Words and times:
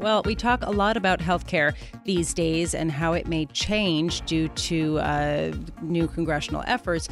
Well, 0.00 0.22
we 0.24 0.34
talk 0.34 0.64
a 0.64 0.70
lot 0.70 0.96
about 0.96 1.18
healthcare 1.18 1.74
these 2.04 2.32
days 2.32 2.74
and 2.74 2.90
how 2.90 3.12
it 3.12 3.28
may 3.28 3.44
change 3.44 4.22
due 4.22 4.48
to 4.48 4.98
uh, 4.98 5.52
new 5.82 6.08
congressional 6.08 6.64
efforts. 6.66 7.06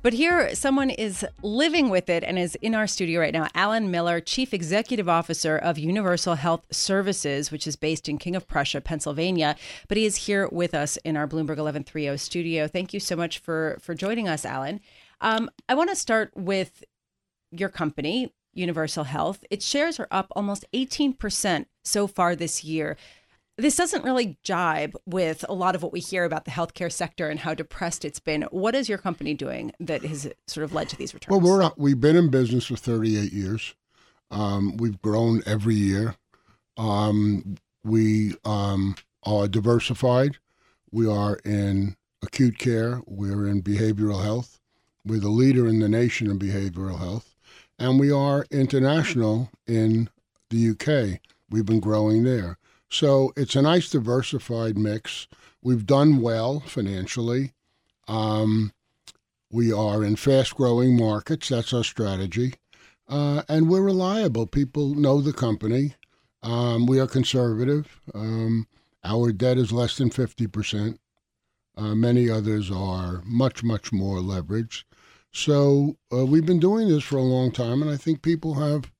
But 0.00 0.14
here, 0.14 0.54
someone 0.54 0.88
is 0.88 1.26
living 1.42 1.90
with 1.90 2.08
it 2.08 2.24
and 2.24 2.38
is 2.38 2.54
in 2.62 2.74
our 2.74 2.86
studio 2.86 3.20
right 3.20 3.34
now. 3.34 3.48
Alan 3.54 3.90
Miller, 3.90 4.20
Chief 4.20 4.54
Executive 4.54 5.06
Officer 5.06 5.58
of 5.58 5.78
Universal 5.78 6.36
Health 6.36 6.64
Services, 6.70 7.52
which 7.52 7.66
is 7.66 7.76
based 7.76 8.08
in 8.08 8.16
King 8.16 8.34
of 8.34 8.48
Prussia, 8.48 8.80
Pennsylvania. 8.80 9.54
But 9.86 9.98
he 9.98 10.06
is 10.06 10.16
here 10.16 10.48
with 10.48 10.72
us 10.72 10.96
in 11.04 11.18
our 11.18 11.26
Bloomberg 11.26 11.58
1130 11.58 12.16
studio. 12.16 12.66
Thank 12.66 12.94
you 12.94 13.00
so 13.00 13.16
much 13.16 13.38
for 13.38 13.76
for 13.82 13.94
joining 13.94 14.28
us, 14.28 14.46
Alan. 14.46 14.80
Um, 15.20 15.50
I 15.68 15.74
want 15.74 15.90
to 15.90 15.96
start 15.96 16.32
with 16.34 16.84
your 17.50 17.68
company, 17.68 18.32
Universal 18.52 19.04
Health. 19.04 19.44
Its 19.50 19.64
shares 19.64 19.98
are 20.00 20.08
up 20.10 20.28
almost 20.34 20.64
18% 20.72 21.66
so 21.84 22.06
far 22.06 22.34
this 22.34 22.64
year. 22.64 22.96
This 23.56 23.76
doesn't 23.76 24.04
really 24.04 24.38
jibe 24.42 24.96
with 25.04 25.44
a 25.48 25.52
lot 25.52 25.74
of 25.74 25.82
what 25.82 25.92
we 25.92 26.00
hear 26.00 26.24
about 26.24 26.46
the 26.46 26.50
healthcare 26.50 26.90
sector 26.90 27.28
and 27.28 27.40
how 27.40 27.52
depressed 27.52 28.04
it's 28.04 28.20
been. 28.20 28.42
What 28.50 28.74
is 28.74 28.88
your 28.88 28.98
company 28.98 29.34
doing 29.34 29.72
that 29.80 30.02
has 30.02 30.32
sort 30.46 30.64
of 30.64 30.72
led 30.72 30.88
to 30.90 30.96
these 30.96 31.12
returns? 31.12 31.30
Well, 31.30 31.40
we're 31.40 31.60
not, 31.60 31.78
we've 31.78 32.00
been 32.00 32.16
in 32.16 32.30
business 32.30 32.66
for 32.66 32.76
38 32.76 33.32
years. 33.32 33.74
Um, 34.30 34.76
we've 34.78 35.00
grown 35.02 35.42
every 35.44 35.74
year. 35.74 36.14
Um, 36.76 37.56
we 37.84 38.34
um, 38.44 38.96
are 39.24 39.48
diversified. 39.48 40.38
We 40.90 41.06
are 41.06 41.36
in 41.44 41.96
acute 42.22 42.58
care. 42.58 43.02
We're 43.06 43.46
in 43.46 43.62
behavioral 43.62 44.22
health. 44.22 44.60
We're 45.04 45.20
the 45.20 45.28
leader 45.28 45.66
in 45.66 45.80
the 45.80 45.88
nation 45.88 46.30
in 46.30 46.38
behavioral 46.38 46.98
health. 46.98 47.29
And 47.80 47.98
we 47.98 48.12
are 48.12 48.46
international 48.50 49.50
in 49.66 50.10
the 50.50 50.70
UK. 50.70 51.20
We've 51.48 51.64
been 51.64 51.80
growing 51.80 52.24
there. 52.24 52.58
So 52.90 53.32
it's 53.38 53.56
a 53.56 53.62
nice 53.62 53.88
diversified 53.88 54.76
mix. 54.76 55.26
We've 55.62 55.86
done 55.86 56.20
well 56.20 56.60
financially. 56.60 57.54
Um, 58.06 58.74
we 59.50 59.72
are 59.72 60.04
in 60.04 60.16
fast 60.16 60.54
growing 60.56 60.94
markets. 60.94 61.48
That's 61.48 61.72
our 61.72 61.82
strategy. 61.82 62.54
Uh, 63.08 63.42
and 63.48 63.70
we're 63.70 63.80
reliable. 63.80 64.46
People 64.46 64.94
know 64.94 65.22
the 65.22 65.32
company. 65.32 65.94
Um, 66.42 66.84
we 66.84 67.00
are 67.00 67.06
conservative. 67.06 67.98
Um, 68.14 68.66
our 69.02 69.32
debt 69.32 69.56
is 69.56 69.72
less 69.72 69.96
than 69.96 70.10
50%. 70.10 70.98
Uh, 71.76 71.94
many 71.94 72.28
others 72.28 72.70
are 72.70 73.22
much, 73.24 73.62
much 73.64 73.90
more 73.90 74.18
leveraged. 74.18 74.84
So 75.32 75.96
uh, 76.12 76.26
we've 76.26 76.46
been 76.46 76.60
doing 76.60 76.88
this 76.88 77.04
for 77.04 77.16
a 77.16 77.22
long 77.22 77.52
time, 77.52 77.82
and 77.82 77.90
I 77.90 77.96
think 77.96 78.22
people 78.22 78.54
have 78.54 78.90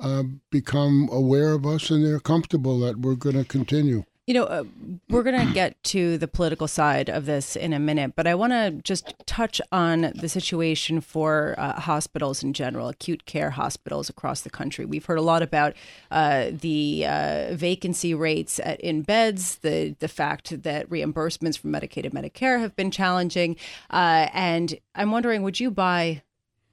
uh, 0.00 0.24
become 0.50 1.08
aware 1.12 1.52
of 1.52 1.66
us 1.66 1.90
and 1.90 2.04
they're 2.04 2.20
comfortable 2.20 2.78
that 2.80 2.98
we're 3.00 3.14
going 3.14 3.36
to 3.36 3.44
continue. 3.44 4.04
You 4.26 4.32
know, 4.32 4.44
uh, 4.44 4.64
we're 5.10 5.22
going 5.22 5.46
to 5.46 5.52
get 5.52 5.82
to 5.84 6.16
the 6.16 6.26
political 6.26 6.66
side 6.66 7.10
of 7.10 7.26
this 7.26 7.56
in 7.56 7.74
a 7.74 7.78
minute, 7.78 8.14
but 8.16 8.26
I 8.26 8.34
want 8.34 8.54
to 8.54 8.70
just 8.82 9.12
touch 9.26 9.60
on 9.70 10.12
the 10.14 10.30
situation 10.30 11.02
for 11.02 11.54
uh, 11.58 11.78
hospitals 11.78 12.42
in 12.42 12.54
general, 12.54 12.88
acute 12.88 13.26
care 13.26 13.50
hospitals 13.50 14.08
across 14.08 14.40
the 14.40 14.48
country. 14.48 14.86
We've 14.86 15.04
heard 15.04 15.18
a 15.18 15.22
lot 15.22 15.42
about 15.42 15.74
uh, 16.10 16.52
the 16.52 17.04
uh, 17.06 17.54
vacancy 17.54 18.14
rates 18.14 18.58
at, 18.60 18.80
in 18.80 19.02
beds, 19.02 19.56
the 19.56 19.94
the 19.98 20.08
fact 20.08 20.62
that 20.62 20.88
reimbursements 20.88 21.58
from 21.58 21.72
Medicaid 21.72 22.06
and 22.06 22.14
Medicare 22.14 22.60
have 22.60 22.74
been 22.76 22.90
challenging, 22.90 23.56
uh, 23.90 24.28
and 24.32 24.78
I'm 24.94 25.10
wondering, 25.10 25.42
would 25.42 25.60
you 25.60 25.70
buy 25.70 26.22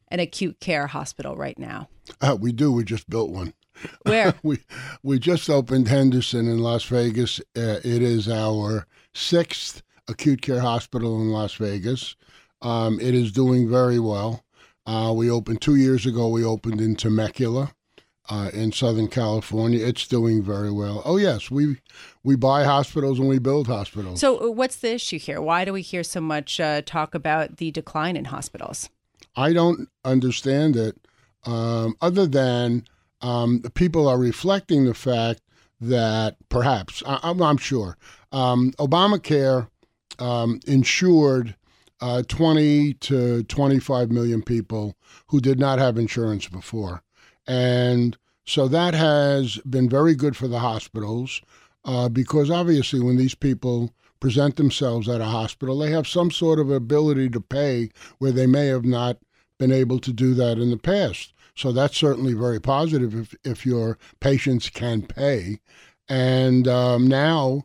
an 0.08 0.22
acute 0.22 0.62
care 0.62 0.88
hospital 0.88 1.36
right 1.36 1.60
now? 1.60 1.90
Uh, 2.22 2.38
we 2.40 2.54
do. 2.54 2.72
We 2.72 2.86
just 2.86 3.10
built 3.10 3.30
one. 3.30 3.54
Where? 4.04 4.36
we 4.44 4.60
we 5.04 5.20
just 5.20 5.50
opened 5.50 5.88
Henderson 5.88 6.48
in 6.48 6.60
Las 6.60 6.84
Vegas. 6.86 7.40
Uh, 7.56 7.80
it 7.84 8.02
is 8.02 8.28
our 8.28 8.88
sixth 9.14 9.84
acute 10.08 10.42
care 10.42 10.62
hospital 10.62 11.22
in 11.22 11.30
Las 11.30 11.56
Vegas. 11.56 12.16
Um, 12.62 13.00
it 13.00 13.16
is 13.16 13.32
doing 13.32 13.70
very 13.70 14.00
well. 14.00 14.44
Uh, 14.86 15.14
we 15.16 15.30
opened 15.30 15.62
two 15.62 15.76
years 15.76 16.06
ago. 16.06 16.28
We 16.28 16.44
opened 16.44 16.82
in 16.82 16.96
Temecula. 16.96 17.74
Uh, 18.30 18.50
in 18.54 18.72
Southern 18.72 19.10
California, 19.10 19.86
it's 19.86 20.08
doing 20.08 20.42
very 20.42 20.72
well. 20.72 21.02
Oh 21.04 21.18
yes, 21.18 21.52
we 21.52 21.78
we 22.24 22.38
buy 22.38 22.64
hospitals 22.64 23.20
and 23.20 23.28
we 23.28 23.40
build 23.40 23.68
hospitals. 23.68 24.22
So, 24.22 24.40
uh, 24.40 24.52
what's 24.52 24.78
the 24.78 24.94
issue 24.94 25.20
here? 25.20 25.42
Why 25.42 25.66
do 25.66 25.74
we 25.74 25.82
hear 25.82 26.04
so 26.04 26.22
much 26.22 26.58
uh, 26.60 26.82
talk 26.86 27.14
about 27.14 27.58
the 27.58 27.72
decline 27.72 28.16
in 28.16 28.26
hospitals? 28.26 28.90
I 29.36 29.52
don't 29.52 29.90
understand 30.06 30.78
it, 30.78 30.96
um, 31.46 31.98
other 32.00 32.26
than 32.26 32.86
um, 33.22 33.62
people 33.74 34.08
are 34.08 34.18
reflecting 34.18 34.86
the 34.86 34.94
fact 34.94 35.42
that 35.80 36.38
perhaps, 36.50 37.02
I, 37.06 37.32
am 37.32 37.58
sure, 37.58 37.98
um, 38.32 38.72
Obamacare 38.78 39.68
um, 40.20 40.60
insured 40.68 41.56
uh, 42.00 42.24
20 42.28 42.94
to 42.96 43.44
25 43.44 44.12
million 44.12 44.42
people 44.42 44.96
who 45.28 45.40
did 45.40 45.60
not 45.60 45.80
have 45.80 45.98
insurance 45.98 46.48
before. 46.48 47.04
And 47.48 48.18
so 48.46 48.68
that 48.68 48.94
has 48.94 49.58
been 49.60 49.90
very 49.90 50.16
good 50.16 50.36
for 50.36 50.48
the 50.48 50.60
hospitals 50.60 51.42
uh, 51.84 52.10
because 52.10 52.52
obviously, 52.52 53.00
when 53.00 53.18
these 53.18 53.36
people 53.36 53.92
present 54.20 54.56
themselves 54.56 55.10
at 55.10 55.22
a 55.22 55.26
hospital, 55.26 55.80
they 55.80 55.90
have 55.90 56.08
some 56.08 56.30
sort 56.30 56.60
of 56.60 56.70
ability 56.70 57.30
to 57.30 57.42
pay 57.42 57.90
where 58.20 58.32
they 58.32 58.46
may 58.46 58.68
have 58.68 58.86
not 58.86 59.18
been 59.58 59.72
able 59.72 60.00
to 60.00 60.14
do 60.14 60.34
that 60.36 60.60
in 60.60 60.70
the 60.70 60.78
past. 60.78 61.34
So 61.56 61.72
that's 61.72 61.98
certainly 61.98 62.34
very 62.34 62.60
positive 62.60 63.14
if, 63.14 63.36
if 63.44 63.66
your 63.66 63.98
patients 64.20 64.70
can 64.70 65.04
pay. 65.04 65.60
And 66.10 66.68
um, 66.68 67.08
now, 67.08 67.64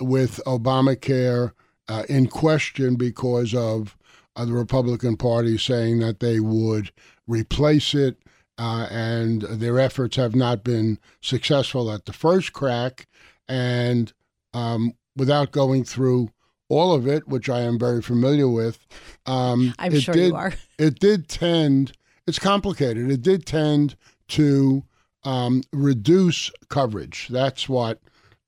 with 0.00 0.40
Obamacare 0.46 1.52
uh, 1.88 2.04
in 2.08 2.26
question 2.26 2.96
because 2.96 3.54
of 3.54 3.96
uh, 4.36 4.44
the 4.44 4.52
Republican 4.52 5.16
Party 5.16 5.58
saying 5.58 6.00
that 6.00 6.20
they 6.20 6.40
would 6.40 6.90
replace 7.26 7.94
it, 7.94 8.18
uh, 8.58 8.86
and 8.90 9.42
their 9.42 9.78
efforts 9.80 10.16
have 10.16 10.34
not 10.34 10.62
been 10.62 10.98
successful 11.20 11.90
at 11.90 12.06
the 12.06 12.12
first 12.12 12.52
crack. 12.52 13.06
And 13.48 14.12
um, 14.52 14.94
without 15.16 15.52
going 15.52 15.84
through 15.84 16.30
all 16.68 16.94
of 16.94 17.06
it, 17.06 17.28
which 17.28 17.48
I 17.48 17.60
am 17.60 17.78
very 17.78 18.00
familiar 18.00 18.48
with, 18.48 18.86
um, 19.26 19.74
I'm 19.78 19.98
sure 19.98 20.14
did, 20.14 20.28
you 20.28 20.36
are. 20.36 20.54
it 20.78 20.98
did 20.98 21.28
tend 21.28 21.92
it's 22.26 22.38
complicated. 22.38 23.10
It 23.10 23.22
did 23.22 23.46
tend 23.46 23.96
to 24.28 24.84
um, 25.24 25.62
reduce 25.72 26.50
coverage. 26.68 27.28
That's 27.28 27.68
what 27.68 28.00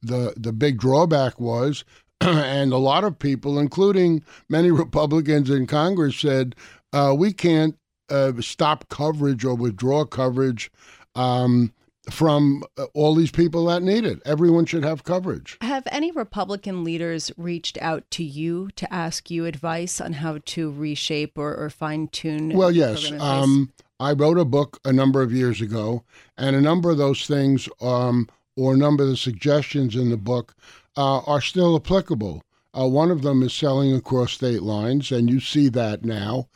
the 0.03 0.35
the 0.37 0.53
big 0.53 0.79
drawback 0.79 1.41
was. 1.41 1.85
and 2.21 2.73
a 2.73 2.79
lot 2.79 3.05
of 3.05 3.19
people, 3.19 3.59
including 3.59 4.25
many 4.49 4.71
Republicans 4.85 5.51
in 5.51 5.67
Congress, 5.67 6.17
said 6.17 6.55
uh, 6.93 7.15
we 7.17 7.33
can't 7.33 7.77
uh, 8.09 8.33
stop 8.41 8.89
coverage 8.89 9.45
or 9.45 9.55
withdraw 9.55 10.05
coverage 10.05 10.71
um, 11.15 11.73
from 12.11 12.63
uh, 12.77 12.85
all 12.95 13.15
these 13.15 13.31
people 13.31 13.67
that 13.67 13.83
need 13.83 14.05
it. 14.05 14.21
Everyone 14.25 14.67
should 14.67 14.85
have 14.85 15.05
coverage. 15.05 15.59
Have 15.61 15.87
any 15.91 16.11
Republican 16.13 16.85
leaders 16.85 17.33
reached 17.37 17.79
out 17.81 18.09
to 18.13 18.25
you 18.25 18.71
to 18.77 18.93
ask 18.93 19.31
you 19.31 19.45
advice 19.45 20.01
on 20.01 20.15
how 20.15 20.39
to 20.47 20.71
reshape 20.71 21.37
or, 21.37 21.55
or 21.57 21.71
fine 21.71 22.09
tune? 22.09 22.51
Well, 22.51 22.71
yes. 22.71 23.11
Um, 23.13 23.73
I 23.99 24.13
wrote 24.13 24.39
a 24.39 24.45
book 24.45 24.79
a 24.85 24.93
number 24.93 25.23
of 25.23 25.33
years 25.33 25.61
ago, 25.61 26.05
and 26.37 26.55
a 26.55 26.61
number 26.61 26.91
of 26.91 26.99
those 26.99 27.27
things, 27.27 27.69
um, 27.81 28.29
or 28.57 28.75
a 28.75 28.79
number 28.79 29.05
of 29.05 29.11
the 29.11 29.17
suggestions 29.17 29.97
in 29.97 30.11
the 30.11 30.17
book, 30.17 30.55
uh, 30.97 31.21
are 31.21 31.41
still 31.41 31.77
applicable. 31.77 32.43
Uh, 32.79 32.87
one 32.87 33.11
of 33.11 33.23
them 33.23 33.43
is 33.43 33.55
selling 33.55 33.95
across 33.95 34.33
state 34.33 34.63
lines, 34.63 35.11
and 35.11 35.31
you 35.31 35.41
see 35.41 35.69
that 35.71 36.05
now 36.05 36.47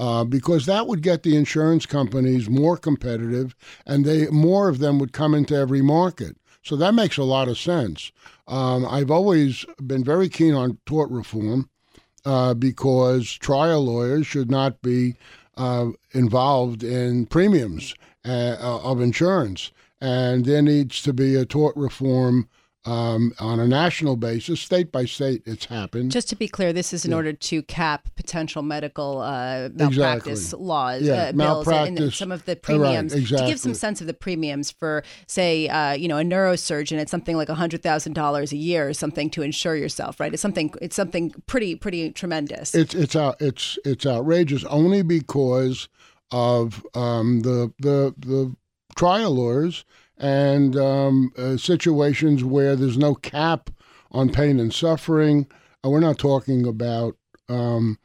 uh, 0.00 0.24
because 0.24 0.64
that 0.64 0.86
would 0.86 1.02
get 1.02 1.22
the 1.22 1.36
insurance 1.36 1.84
companies 1.84 2.48
more 2.48 2.78
competitive, 2.78 3.54
and 3.84 4.06
they 4.06 4.26
more 4.28 4.70
of 4.70 4.78
them 4.78 4.98
would 4.98 5.12
come 5.12 5.34
into 5.34 5.54
every 5.54 5.82
market. 5.82 6.38
So 6.62 6.74
that 6.76 6.94
makes 6.94 7.18
a 7.18 7.22
lot 7.22 7.48
of 7.48 7.58
sense. 7.58 8.10
Um, 8.48 8.86
I've 8.86 9.10
always 9.10 9.66
been 9.86 10.02
very 10.02 10.30
keen 10.30 10.54
on 10.54 10.78
tort 10.86 11.10
reform 11.10 11.68
uh, 12.24 12.54
because 12.54 13.30
trial 13.34 13.84
lawyers 13.84 14.26
should 14.26 14.50
not 14.50 14.80
be 14.80 15.16
uh, 15.58 15.90
involved 16.12 16.82
in 16.82 17.26
premiums 17.26 17.94
uh, 18.26 18.56
of 18.60 19.02
insurance, 19.02 19.70
and 20.00 20.46
there 20.46 20.62
needs 20.62 21.02
to 21.02 21.12
be 21.12 21.34
a 21.34 21.44
tort 21.44 21.76
reform 21.76 22.48
um, 22.90 23.32
on 23.38 23.60
a 23.60 23.68
national 23.68 24.16
basis, 24.16 24.60
state 24.60 24.90
by 24.90 25.04
state, 25.04 25.42
it's 25.46 25.66
happened. 25.66 26.10
Just 26.10 26.28
to 26.30 26.36
be 26.36 26.48
clear, 26.48 26.72
this 26.72 26.92
is 26.92 27.04
in 27.04 27.12
yeah. 27.12 27.18
order 27.18 27.32
to 27.32 27.62
cap 27.62 28.08
potential 28.16 28.62
medical 28.62 29.20
uh, 29.20 29.68
malpractice 29.72 30.46
exactly. 30.46 30.66
laws, 30.66 31.02
yeah, 31.02 31.28
uh, 31.28 31.32
malpractice, 31.32 32.00
and 32.00 32.12
some 32.12 32.32
of 32.32 32.44
the 32.46 32.56
premiums. 32.56 33.12
Right, 33.12 33.22
exactly. 33.22 33.46
To 33.46 33.52
give 33.52 33.60
some 33.60 33.74
sense 33.74 34.00
of 34.00 34.08
the 34.08 34.14
premiums 34.14 34.72
for, 34.72 35.04
say, 35.28 35.68
uh, 35.68 35.92
you 35.92 36.08
know, 36.08 36.18
a 36.18 36.24
neurosurgeon, 36.24 36.98
it's 36.98 37.12
something 37.12 37.36
like 37.36 37.48
hundred 37.48 37.84
thousand 37.84 38.14
dollars 38.14 38.50
a 38.50 38.56
year, 38.56 38.88
or 38.88 38.92
something 38.92 39.30
to 39.30 39.42
insure 39.42 39.76
yourself, 39.76 40.18
right? 40.18 40.32
It's 40.32 40.42
something. 40.42 40.74
It's 40.82 40.96
something 40.96 41.32
pretty, 41.46 41.76
pretty 41.76 42.10
tremendous. 42.10 42.74
It's 42.74 42.96
it's 42.96 43.14
out, 43.14 43.40
it's 43.40 43.78
it's 43.84 44.04
outrageous 44.04 44.64
only 44.64 45.02
because 45.02 45.88
of 46.32 46.84
um, 46.94 47.42
the 47.42 47.72
the 47.78 48.16
the 48.18 48.56
trial 48.96 49.30
lawyers 49.30 49.84
and 50.20 50.76
um, 50.76 51.32
uh, 51.36 51.56
situations 51.56 52.44
where 52.44 52.76
there's 52.76 52.98
no 52.98 53.14
cap 53.14 53.70
on 54.12 54.30
pain 54.30 54.60
and 54.60 54.72
suffering. 54.72 55.46
Uh, 55.84 55.88
we're 55.88 55.98
not 55.98 56.18
talking 56.18 56.66
about 56.66 57.16
um, 57.48 57.98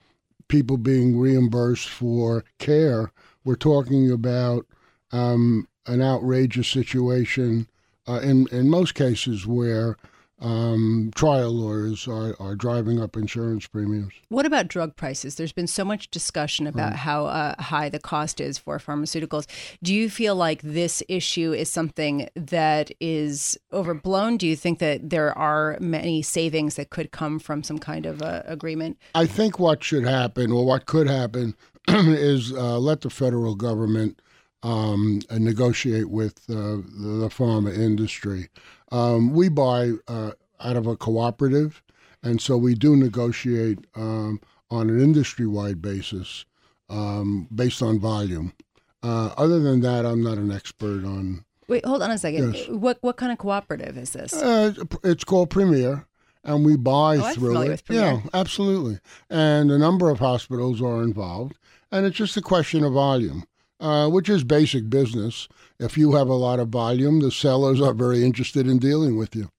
people 0.47 0.77
being 0.77 1.19
reimbursed 1.19 1.89
for 1.89 2.45
care. 2.57 3.11
We're 3.43 3.55
talking 3.55 4.09
about 4.09 4.65
um, 5.11 5.67
an 5.85 6.01
outrageous 6.01 6.69
situation 6.69 7.67
uh, 8.07 8.21
in 8.23 8.47
in 8.47 8.69
most 8.69 8.95
cases 8.95 9.45
where 9.45 9.97
um, 10.39 11.11
trial 11.15 11.51
lawyers 11.51 12.07
are, 12.07 12.35
are 12.39 12.55
driving 12.55 13.01
up 13.01 13.15
insurance 13.15 13.67
premiums. 13.67 14.13
What 14.29 14.45
about 14.45 14.67
drug 14.67 14.95
prices? 14.95 15.35
There's 15.35 15.53
been 15.53 15.67
so 15.67 15.85
much 15.85 16.11
discussion 16.11 16.67
about 16.67 16.93
mm. 16.93 16.97
how 16.97 17.25
uh, 17.27 17.61
high 17.61 17.89
the 17.89 17.99
cost 17.99 18.41
is 18.41 18.57
for 18.57 18.77
pharmaceuticals. 18.77 19.47
Do 19.81 19.93
you 19.93 20.09
feel 20.09 20.35
like 20.35 20.61
this 20.61 21.01
issue 21.07 21.53
is 21.53 21.71
something 21.71 22.29
that 22.35 22.91
is 22.99 23.57
overblown? 23.71 24.37
Do 24.37 24.47
you 24.47 24.55
think 24.55 24.79
that 24.79 25.09
there 25.09 25.35
are 25.37 25.77
many 25.79 26.21
savings 26.21 26.75
that 26.75 26.89
could 26.89 27.11
come 27.11 27.39
from 27.39 27.63
some 27.63 27.79
kind 27.79 28.05
of 28.05 28.21
uh, 28.21 28.43
agreement? 28.45 28.97
I 29.13 29.27
think 29.27 29.57
what 29.57 29.83
should 29.83 30.05
happen, 30.05 30.51
or 30.51 30.65
what 30.65 30.85
could 30.85 31.07
happen, 31.07 31.55
is 31.87 32.51
uh, 32.51 32.77
let 32.77 33.01
the 33.01 33.09
federal 33.09 33.55
government 33.55 34.21
um, 34.65 35.21
negotiate 35.31 36.09
with 36.09 36.41
uh, 36.49 36.81
the 36.81 37.29
pharma 37.29 37.77
industry. 37.77 38.49
Um, 38.91 39.31
we 39.31 39.47
buy 39.47 39.91
uh, 40.07 40.31
out 40.59 40.75
of 40.75 40.87
a 40.87 40.97
cooperative, 40.97 41.83
and 42.23 42.41
so 42.41 42.57
we 42.57 42.73
do 42.73 42.95
negotiate 42.95 43.85
um, 43.95 44.41
on 44.71 44.89
an 44.89 44.99
industry 44.99 45.45
wide 45.45 45.81
basis 45.83 46.45
um, 46.89 47.47
based 47.53 47.83
on 47.83 47.99
volume. 47.99 48.53
Uh, 49.03 49.33
other 49.37 49.59
than 49.59 49.81
that, 49.81 50.03
I'm 50.03 50.23
not 50.23 50.39
an 50.39 50.51
expert 50.51 51.05
on. 51.05 51.45
Wait, 51.67 51.85
hold 51.85 52.01
on 52.01 52.09
a 52.09 52.17
second. 52.17 52.55
Yes. 52.55 52.67
What 52.69 52.97
what 53.01 53.17
kind 53.17 53.31
of 53.31 53.37
cooperative 53.37 53.97
is 53.99 54.11
this? 54.13 54.33
Uh, 54.33 54.73
it's 55.03 55.23
called 55.23 55.51
Premier, 55.51 56.07
and 56.43 56.65
we 56.65 56.75
buy 56.75 57.17
oh, 57.17 57.33
through 57.33 57.61
it. 57.61 57.83
Yeah, 57.87 58.21
absolutely. 58.33 58.99
And 59.29 59.69
a 59.69 59.77
number 59.77 60.09
of 60.09 60.17
hospitals 60.17 60.81
are 60.81 61.03
involved, 61.03 61.55
and 61.91 62.07
it's 62.07 62.17
just 62.17 62.35
a 62.35 62.41
question 62.41 62.83
of 62.83 62.93
volume, 62.93 63.45
uh, 63.79 64.09
which 64.09 64.29
is 64.29 64.43
basic 64.43 64.89
business 64.89 65.47
if 65.79 65.97
you 65.97 66.13
have 66.13 66.29
a 66.29 66.33
lot 66.33 66.59
of 66.59 66.69
volume, 66.69 67.19
the 67.19 67.31
sellers 67.31 67.81
are 67.81 67.93
very 67.93 68.23
interested 68.23 68.67
in 68.67 68.77
dealing 68.77 69.17
with 69.17 69.35
you. 69.35 69.49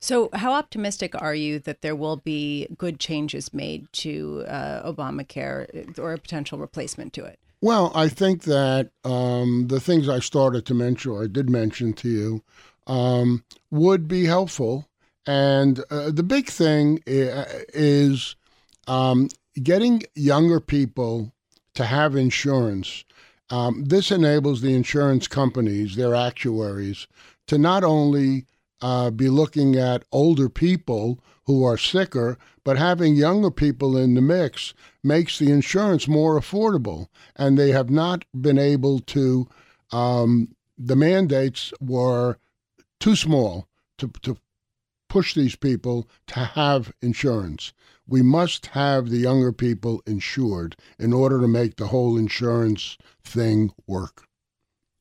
So, 0.00 0.28
how 0.34 0.52
optimistic 0.52 1.14
are 1.20 1.34
you 1.34 1.58
that 1.60 1.80
there 1.80 1.96
will 1.96 2.18
be 2.18 2.66
good 2.76 3.00
changes 3.00 3.54
made 3.54 3.90
to 3.94 4.44
uh, 4.46 4.92
Obamacare 4.92 5.98
or 5.98 6.12
a 6.12 6.18
potential 6.18 6.58
replacement 6.58 7.14
to 7.14 7.24
it? 7.24 7.38
Well, 7.62 7.90
I 7.94 8.08
think 8.08 8.42
that 8.42 8.90
um, 9.04 9.68
the 9.68 9.80
things 9.80 10.06
I 10.06 10.18
started 10.18 10.66
to 10.66 10.74
mention, 10.74 11.12
or 11.12 11.24
I 11.24 11.26
did 11.26 11.48
mention 11.48 11.94
to 11.94 12.08
you, 12.10 12.42
um, 12.86 13.44
would 13.70 14.06
be 14.06 14.26
helpful. 14.26 14.86
And 15.26 15.82
uh, 15.90 16.10
the 16.10 16.22
big 16.22 16.50
thing 16.50 17.00
is 17.06 18.36
um, 18.86 19.30
getting 19.62 20.02
younger 20.14 20.60
people 20.60 21.32
to 21.76 21.86
have 21.86 22.14
insurance 22.14 23.04
um, 23.50 23.84
this 23.84 24.10
enables 24.10 24.60
the 24.60 24.74
insurance 24.74 25.28
companies, 25.28 25.96
their 25.96 26.14
actuaries, 26.14 27.06
to 27.46 27.58
not 27.58 27.84
only 27.84 28.46
uh, 28.80 29.10
be 29.10 29.28
looking 29.28 29.76
at 29.76 30.04
older 30.12 30.48
people 30.48 31.20
who 31.44 31.64
are 31.64 31.76
sicker, 31.76 32.38
but 32.64 32.78
having 32.78 33.14
younger 33.14 33.50
people 33.50 33.96
in 33.96 34.14
the 34.14 34.22
mix 34.22 34.72
makes 35.02 35.38
the 35.38 35.50
insurance 35.50 36.08
more 36.08 36.40
affordable. 36.40 37.08
And 37.36 37.58
they 37.58 37.70
have 37.72 37.90
not 37.90 38.24
been 38.38 38.58
able 38.58 39.00
to, 39.00 39.48
um, 39.92 40.54
the 40.78 40.96
mandates 40.96 41.72
were 41.80 42.38
too 42.98 43.14
small 43.14 43.68
to, 43.98 44.10
to 44.22 44.36
push 45.08 45.34
these 45.34 45.54
people 45.54 46.08
to 46.28 46.40
have 46.40 46.92
insurance. 47.02 47.72
We 48.06 48.22
must 48.22 48.66
have 48.66 49.08
the 49.08 49.18
younger 49.18 49.52
people 49.52 50.02
insured 50.06 50.76
in 50.98 51.12
order 51.12 51.40
to 51.40 51.48
make 51.48 51.76
the 51.76 51.86
whole 51.86 52.16
insurance 52.18 52.98
thing 53.22 53.72
work. 53.86 54.26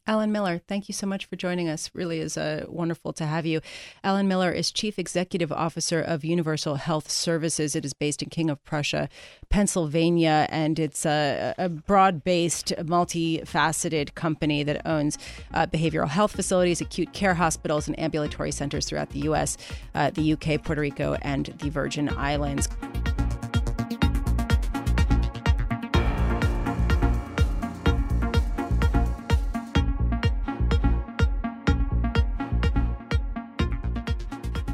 Alan 0.06 0.34
Miller, 0.34 0.60
thank 0.68 0.90
you 0.90 0.94
so 0.94 1.08
much 1.08 1.26
for 1.26 1.38
joining 1.38 1.70
us. 1.70 1.90
Really 1.94 2.20
is 2.20 2.38
uh, 2.38 2.66
wonderful 2.68 3.14
to 3.14 3.26
have 3.26 3.46
you. 3.46 3.62
Alan 4.04 4.28
Miller 4.28 4.52
is 4.52 4.70
Chief 4.70 5.00
Executive 5.00 5.50
Officer 5.50 6.02
of 6.02 6.26
Universal 6.26 6.76
Health 6.76 7.10
Services. 7.10 7.74
It 7.74 7.86
is 7.86 7.94
based 7.94 8.22
in 8.22 8.30
King 8.30 8.50
of 8.50 8.62
Prussia, 8.66 9.08
Pennsylvania, 9.48 10.46
and 10.50 10.78
it's 10.78 11.06
a, 11.06 11.56
a 11.58 11.70
broad 11.70 12.26
based, 12.26 12.74
multifaceted 12.80 14.14
company 14.14 14.62
that 14.64 14.86
owns 14.86 15.18
uh, 15.54 15.68
behavioral 15.68 16.10
health 16.10 16.34
facilities, 16.34 16.82
acute 16.82 17.14
care 17.14 17.36
hospitals, 17.36 17.88
and 17.88 17.98
ambulatory 17.98 18.52
centers 18.52 18.86
throughout 18.86 19.12
the 19.12 19.20
U.S., 19.20 19.56
uh, 19.96 20.10
the 20.10 20.34
UK, 20.34 20.62
Puerto 20.62 20.82
Rico, 20.82 21.16
and 21.22 21.46
the 21.60 21.70
Virgin 21.70 22.10
Islands. 22.10 22.68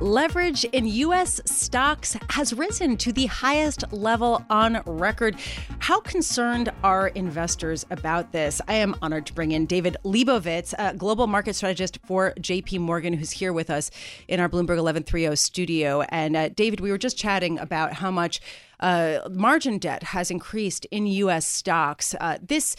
Leverage 0.10 0.64
in 0.66 0.88
U.S. 0.88 1.40
stocks 1.46 2.18
has 2.32 2.52
risen 2.52 2.98
to 2.98 3.14
the 3.14 3.28
highest 3.28 3.84
level 3.94 4.44
on 4.50 4.82
record. 4.86 5.36
How 5.78 6.00
concerned 6.00 6.72
are 6.84 7.10
investors 7.10 7.86
about 7.92 8.32
this? 8.32 8.60
I 8.68 8.74
am 8.74 8.96
honored 9.04 9.28
to 9.28 9.34
bring 9.34 9.52
in 9.52 9.68
David 9.68 9.98
Lebovitz, 10.04 10.74
a 10.80 10.96
global 10.96 11.28
market 11.28 11.56
strategist 11.56 12.00
for 12.06 12.34
JP 12.40 12.80
Morgan, 12.80 13.14
who's 13.14 13.30
here 13.30 13.54
with 13.54 13.70
us 13.70 13.92
in 14.28 14.40
our 14.40 14.50
Bloomberg 14.50 14.82
1130 14.82 15.36
studio. 15.36 16.02
And 16.10 16.36
uh, 16.36 16.50
David, 16.50 16.80
we 16.80 16.90
were 16.90 16.98
just 16.98 17.18
chatting 17.18 17.60
about 17.60 17.94
how 17.94 18.10
much 18.10 18.42
uh, 18.80 19.20
margin 19.30 19.78
debt 19.78 20.02
has 20.02 20.32
increased 20.32 20.86
in 20.86 21.06
U.S. 21.06 21.46
stocks. 21.46 22.16
Uh, 22.20 22.40
this, 22.42 22.76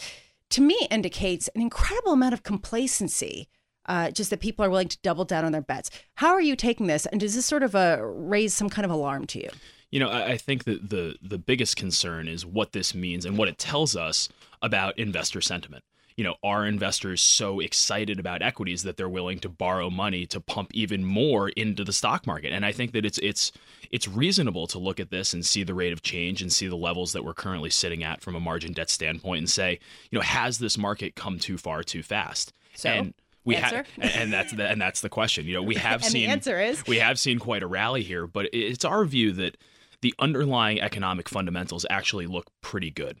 to 0.49 0.61
me, 0.61 0.77
indicates 0.91 1.47
an 1.55 1.61
incredible 1.61 2.11
amount 2.11 2.33
of 2.33 2.43
complacency 2.43 3.47
uh, 3.85 4.11
just 4.11 4.29
that 4.29 4.39
people 4.39 4.63
are 4.63 4.69
willing 4.69 4.87
to 4.87 4.97
double 5.01 5.25
down 5.25 5.45
on 5.45 5.51
their 5.51 5.61
bets. 5.61 5.89
How 6.15 6.33
are 6.33 6.41
you 6.41 6.55
taking 6.55 6.87
this, 6.87 7.05
and 7.05 7.19
does 7.19 7.35
this 7.35 7.45
sort 7.45 7.63
of 7.63 7.75
uh, 7.75 7.99
raise 8.01 8.53
some 8.53 8.69
kind 8.69 8.85
of 8.85 8.91
alarm 8.91 9.27
to 9.27 9.39
you? 9.39 9.49
You 9.91 9.99
know, 9.99 10.09
I 10.09 10.37
think 10.37 10.63
that 10.63 10.89
the 10.89 11.15
the 11.21 11.37
biggest 11.37 11.75
concern 11.75 12.27
is 12.27 12.45
what 12.45 12.71
this 12.71 12.95
means 12.95 13.25
and 13.25 13.37
what 13.37 13.49
it 13.49 13.57
tells 13.57 13.95
us 13.95 14.29
about 14.61 14.97
investor 14.97 15.41
sentiment. 15.41 15.83
You 16.15 16.23
know, 16.25 16.35
are 16.43 16.65
investors 16.65 17.21
so 17.21 17.59
excited 17.59 18.19
about 18.19 18.41
equities 18.41 18.83
that 18.83 18.95
they're 18.95 19.09
willing 19.09 19.39
to 19.39 19.49
borrow 19.49 19.89
money 19.89 20.25
to 20.27 20.39
pump 20.39 20.71
even 20.73 21.03
more 21.03 21.49
into 21.49 21.83
the 21.83 21.93
stock 21.93 22.27
market? 22.27 22.53
And 22.53 22.65
I 22.65 22.71
think 22.71 22.93
that 22.93 23.05
it's 23.05 23.17
it's 23.17 23.51
it's 23.91 24.07
reasonable 24.07 24.67
to 24.67 24.79
look 24.79 24.99
at 25.01 25.09
this 25.09 25.33
and 25.33 25.45
see 25.45 25.63
the 25.63 25.73
rate 25.73 25.91
of 25.91 26.03
change 26.03 26.41
and 26.41 26.53
see 26.53 26.67
the 26.67 26.77
levels 26.77 27.11
that 27.11 27.25
we're 27.25 27.33
currently 27.33 27.69
sitting 27.69 28.03
at 28.03 28.21
from 28.21 28.35
a 28.35 28.39
margin 28.39 28.71
debt 28.71 28.89
standpoint 28.89 29.39
and 29.39 29.49
say, 29.49 29.79
you 30.09 30.17
know, 30.17 30.23
has 30.23 30.59
this 30.59 30.77
market 30.77 31.15
come 31.15 31.37
too 31.37 31.57
far 31.57 31.83
too 31.83 32.03
fast? 32.03 32.53
So? 32.75 32.89
And 32.89 33.13
we 33.43 33.55
have, 33.55 33.87
and 33.97 34.31
that's 34.31 34.53
the 34.53 34.67
and 34.67 34.81
that's 34.81 35.01
the 35.01 35.09
question. 35.09 35.45
You 35.45 35.55
know, 35.55 35.63
we 35.63 35.75
have 35.75 36.01
and 36.03 36.11
seen 36.11 36.27
the 36.27 36.31
answer 36.31 36.59
is? 36.59 36.85
we 36.87 36.99
have 36.99 37.19
seen 37.19 37.39
quite 37.39 37.63
a 37.63 37.67
rally 37.67 38.03
here, 38.03 38.27
but 38.27 38.49
it's 38.53 38.85
our 38.85 39.05
view 39.05 39.31
that 39.33 39.57
the 40.01 40.13
underlying 40.19 40.81
economic 40.81 41.29
fundamentals 41.29 41.85
actually 41.89 42.27
look 42.27 42.47
pretty 42.61 42.91
good 42.91 43.19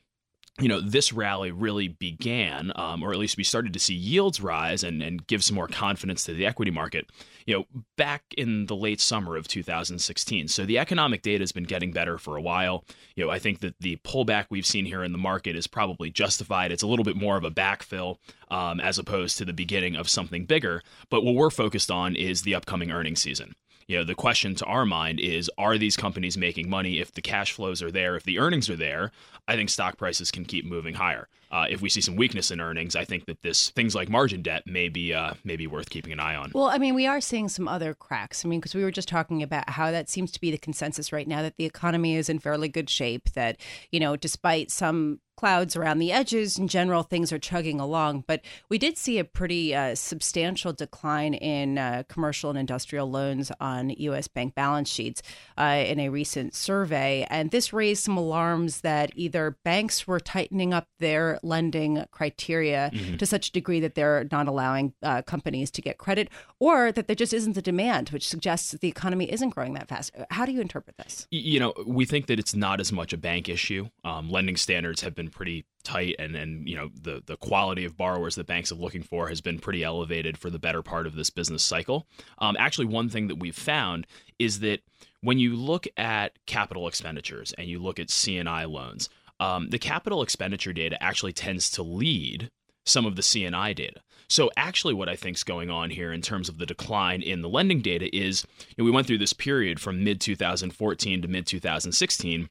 you 0.61 0.67
know, 0.67 0.79
this 0.79 1.11
rally 1.11 1.51
really 1.51 1.87
began, 1.87 2.71
um, 2.75 3.01
or 3.01 3.11
at 3.11 3.17
least 3.17 3.35
we 3.35 3.43
started 3.43 3.73
to 3.73 3.79
see 3.79 3.95
yields 3.95 4.39
rise 4.39 4.83
and, 4.83 5.01
and 5.01 5.25
give 5.25 5.43
some 5.43 5.55
more 5.55 5.67
confidence 5.67 6.23
to 6.25 6.33
the 6.33 6.45
equity 6.45 6.69
market, 6.69 7.09
you 7.47 7.55
know, 7.57 7.65
back 7.97 8.23
in 8.37 8.67
the 8.67 8.75
late 8.75 9.01
summer 9.01 9.35
of 9.35 9.47
2016. 9.47 10.47
So 10.47 10.63
the 10.63 10.77
economic 10.77 11.23
data 11.23 11.41
has 11.41 11.51
been 11.51 11.63
getting 11.63 11.91
better 11.91 12.19
for 12.19 12.37
a 12.37 12.41
while. 12.41 12.85
You 13.15 13.25
know, 13.25 13.31
I 13.31 13.39
think 13.39 13.61
that 13.61 13.75
the 13.79 13.97
pullback 14.05 14.45
we've 14.51 14.65
seen 14.65 14.85
here 14.85 15.03
in 15.03 15.13
the 15.13 15.17
market 15.17 15.55
is 15.55 15.65
probably 15.65 16.11
justified. 16.11 16.71
It's 16.71 16.83
a 16.83 16.87
little 16.87 17.05
bit 17.05 17.17
more 17.17 17.37
of 17.37 17.43
a 17.43 17.51
backfill 17.51 18.17
um, 18.51 18.79
as 18.79 18.99
opposed 18.99 19.39
to 19.39 19.45
the 19.45 19.53
beginning 19.53 19.95
of 19.95 20.07
something 20.07 20.45
bigger. 20.45 20.83
But 21.09 21.23
what 21.23 21.33
we're 21.33 21.49
focused 21.49 21.89
on 21.89 22.15
is 22.15 22.43
the 22.43 22.53
upcoming 22.53 22.91
earnings 22.91 23.21
season 23.21 23.55
you 23.87 23.97
know 23.97 24.03
the 24.03 24.15
question 24.15 24.55
to 24.55 24.65
our 24.65 24.85
mind 24.85 25.19
is 25.19 25.49
are 25.57 25.77
these 25.77 25.95
companies 25.95 26.37
making 26.37 26.69
money 26.69 26.99
if 26.99 27.13
the 27.13 27.21
cash 27.21 27.51
flows 27.51 27.81
are 27.81 27.91
there 27.91 28.15
if 28.15 28.23
the 28.23 28.39
earnings 28.39 28.69
are 28.69 28.75
there 28.75 29.11
i 29.47 29.55
think 29.55 29.69
stock 29.69 29.97
prices 29.97 30.31
can 30.31 30.45
keep 30.45 30.65
moving 30.65 30.95
higher 30.95 31.27
uh, 31.51 31.65
if 31.69 31.81
we 31.81 31.89
see 31.89 31.99
some 31.99 32.15
weakness 32.15 32.49
in 32.49 32.61
earnings, 32.61 32.95
I 32.95 33.03
think 33.03 33.25
that 33.25 33.41
this 33.41 33.71
things 33.71 33.93
like 33.93 34.09
margin 34.09 34.41
debt 34.41 34.65
may 34.65 34.87
be 34.87 35.13
uh, 35.13 35.33
may 35.43 35.57
be 35.57 35.67
worth 35.67 35.89
keeping 35.89 36.13
an 36.13 36.19
eye 36.19 36.35
on. 36.35 36.51
Well, 36.53 36.67
I 36.67 36.77
mean, 36.77 36.95
we 36.95 37.07
are 37.07 37.19
seeing 37.19 37.49
some 37.49 37.67
other 37.67 37.93
cracks. 37.93 38.45
I 38.45 38.47
mean, 38.47 38.61
because 38.61 38.73
we 38.73 38.83
were 38.83 38.91
just 38.91 39.09
talking 39.09 39.43
about 39.43 39.69
how 39.69 39.91
that 39.91 40.09
seems 40.09 40.31
to 40.31 40.39
be 40.39 40.49
the 40.49 40.57
consensus 40.57 41.11
right 41.11 41.27
now 41.27 41.41
that 41.41 41.57
the 41.57 41.65
economy 41.65 42.15
is 42.15 42.29
in 42.29 42.39
fairly 42.39 42.69
good 42.69 42.89
shape. 42.89 43.31
That 43.33 43.57
you 43.91 43.99
know, 43.99 44.15
despite 44.15 44.71
some 44.71 45.19
clouds 45.35 45.75
around 45.75 45.99
the 45.99 46.11
edges. 46.11 46.57
In 46.57 46.67
general, 46.67 47.03
things 47.03 47.31
are 47.31 47.39
chugging 47.39 47.79
along, 47.79 48.25
but 48.27 48.41
we 48.69 48.77
did 48.77 48.97
see 48.97 49.17
a 49.17 49.23
pretty 49.23 49.73
uh, 49.73 49.95
substantial 49.95 50.71
decline 50.73 51.33
in 51.33 51.77
uh, 51.77 52.03
commercial 52.07 52.49
and 52.49 52.59
industrial 52.59 53.09
loans 53.09 53.51
on 53.59 53.89
U.S. 53.89 54.27
bank 54.27 54.53
balance 54.53 54.89
sheets 54.89 55.21
uh, 55.57 55.83
in 55.85 55.99
a 55.99 56.09
recent 56.09 56.53
survey. 56.53 57.25
And 57.29 57.51
this 57.51 57.73
raised 57.73 58.03
some 58.03 58.17
alarms 58.17 58.81
that 58.81 59.11
either 59.15 59.57
banks 59.63 60.07
were 60.07 60.19
tightening 60.19 60.73
up 60.73 60.87
their 60.99 61.39
lending 61.41 62.05
criteria 62.11 62.91
mm-hmm. 62.93 63.17
to 63.17 63.25
such 63.25 63.49
a 63.49 63.51
degree 63.51 63.79
that 63.79 63.95
they're 63.95 64.27
not 64.31 64.47
allowing 64.47 64.93
uh, 65.01 65.21
companies 65.23 65.71
to 65.71 65.81
get 65.81 65.97
credit, 65.97 66.29
or 66.59 66.91
that 66.91 67.07
there 67.07 67.15
just 67.15 67.33
isn't 67.33 67.53
the 67.53 67.61
demand, 67.61 68.09
which 68.09 68.27
suggests 68.27 68.71
that 68.71 68.81
the 68.81 68.87
economy 68.87 69.31
isn't 69.31 69.49
growing 69.49 69.73
that 69.73 69.87
fast. 69.87 70.11
How 70.29 70.45
do 70.45 70.51
you 70.51 70.61
interpret 70.61 70.97
this? 70.97 71.27
You 71.31 71.59
know, 71.59 71.73
we 71.85 72.05
think 72.05 72.27
that 72.27 72.39
it's 72.39 72.53
not 72.53 72.79
as 72.79 72.91
much 72.91 73.13
a 73.13 73.17
bank 73.17 73.49
issue. 73.49 73.89
Um, 74.03 74.29
lending 74.29 74.57
standards 74.57 75.01
have 75.01 75.15
been 75.15 75.30
pretty 75.31 75.65
tight 75.83 76.15
and 76.19 76.35
and 76.35 76.67
you 76.67 76.75
know 76.75 76.89
the 77.01 77.23
the 77.25 77.37
quality 77.37 77.85
of 77.85 77.97
borrowers 77.97 78.35
that 78.35 78.45
banks 78.45 78.71
are 78.71 78.75
looking 78.75 79.01
for 79.01 79.27
has 79.29 79.41
been 79.41 79.59
pretty 79.59 79.83
elevated 79.83 80.37
for 80.37 80.49
the 80.49 80.59
better 80.59 80.81
part 80.81 81.07
of 81.07 81.15
this 81.15 81.29
business 81.29 81.63
cycle. 81.63 82.07
Um, 82.37 82.55
actually, 82.59 82.85
one 82.85 83.09
thing 83.09 83.27
that 83.27 83.39
we've 83.39 83.55
found 83.55 84.07
is 84.39 84.59
that 84.59 84.81
when 85.21 85.39
you 85.39 85.55
look 85.55 85.87
at 85.97 86.37
capital 86.45 86.87
expenditures 86.87 87.53
and 87.53 87.67
you 87.67 87.79
look 87.79 87.99
at 87.99 88.09
C&I 88.09 88.65
loans, 88.65 89.09
um, 89.39 89.69
the 89.69 89.79
capital 89.79 90.21
expenditure 90.23 90.73
data 90.73 91.01
actually 91.01 91.33
tends 91.33 91.69
to 91.71 91.83
lead 91.83 92.49
some 92.85 93.05
of 93.05 93.15
the 93.15 93.21
C&I 93.21 93.73
data. 93.73 94.01
So 94.27 94.49
actually, 94.55 94.93
what 94.93 95.09
I 95.09 95.15
think 95.15 95.37
is 95.37 95.43
going 95.43 95.69
on 95.69 95.89
here 95.89 96.13
in 96.13 96.21
terms 96.21 96.47
of 96.47 96.57
the 96.57 96.65
decline 96.65 97.21
in 97.21 97.41
the 97.41 97.49
lending 97.49 97.81
data 97.81 98.15
is 98.15 98.45
you 98.69 98.75
know, 98.77 98.85
we 98.85 98.91
went 98.91 99.05
through 99.05 99.17
this 99.17 99.33
period 99.33 99.79
from 99.79 100.03
mid 100.03 100.21
2014 100.21 101.21
to 101.21 101.27
mid 101.27 101.45
2016 101.45 102.49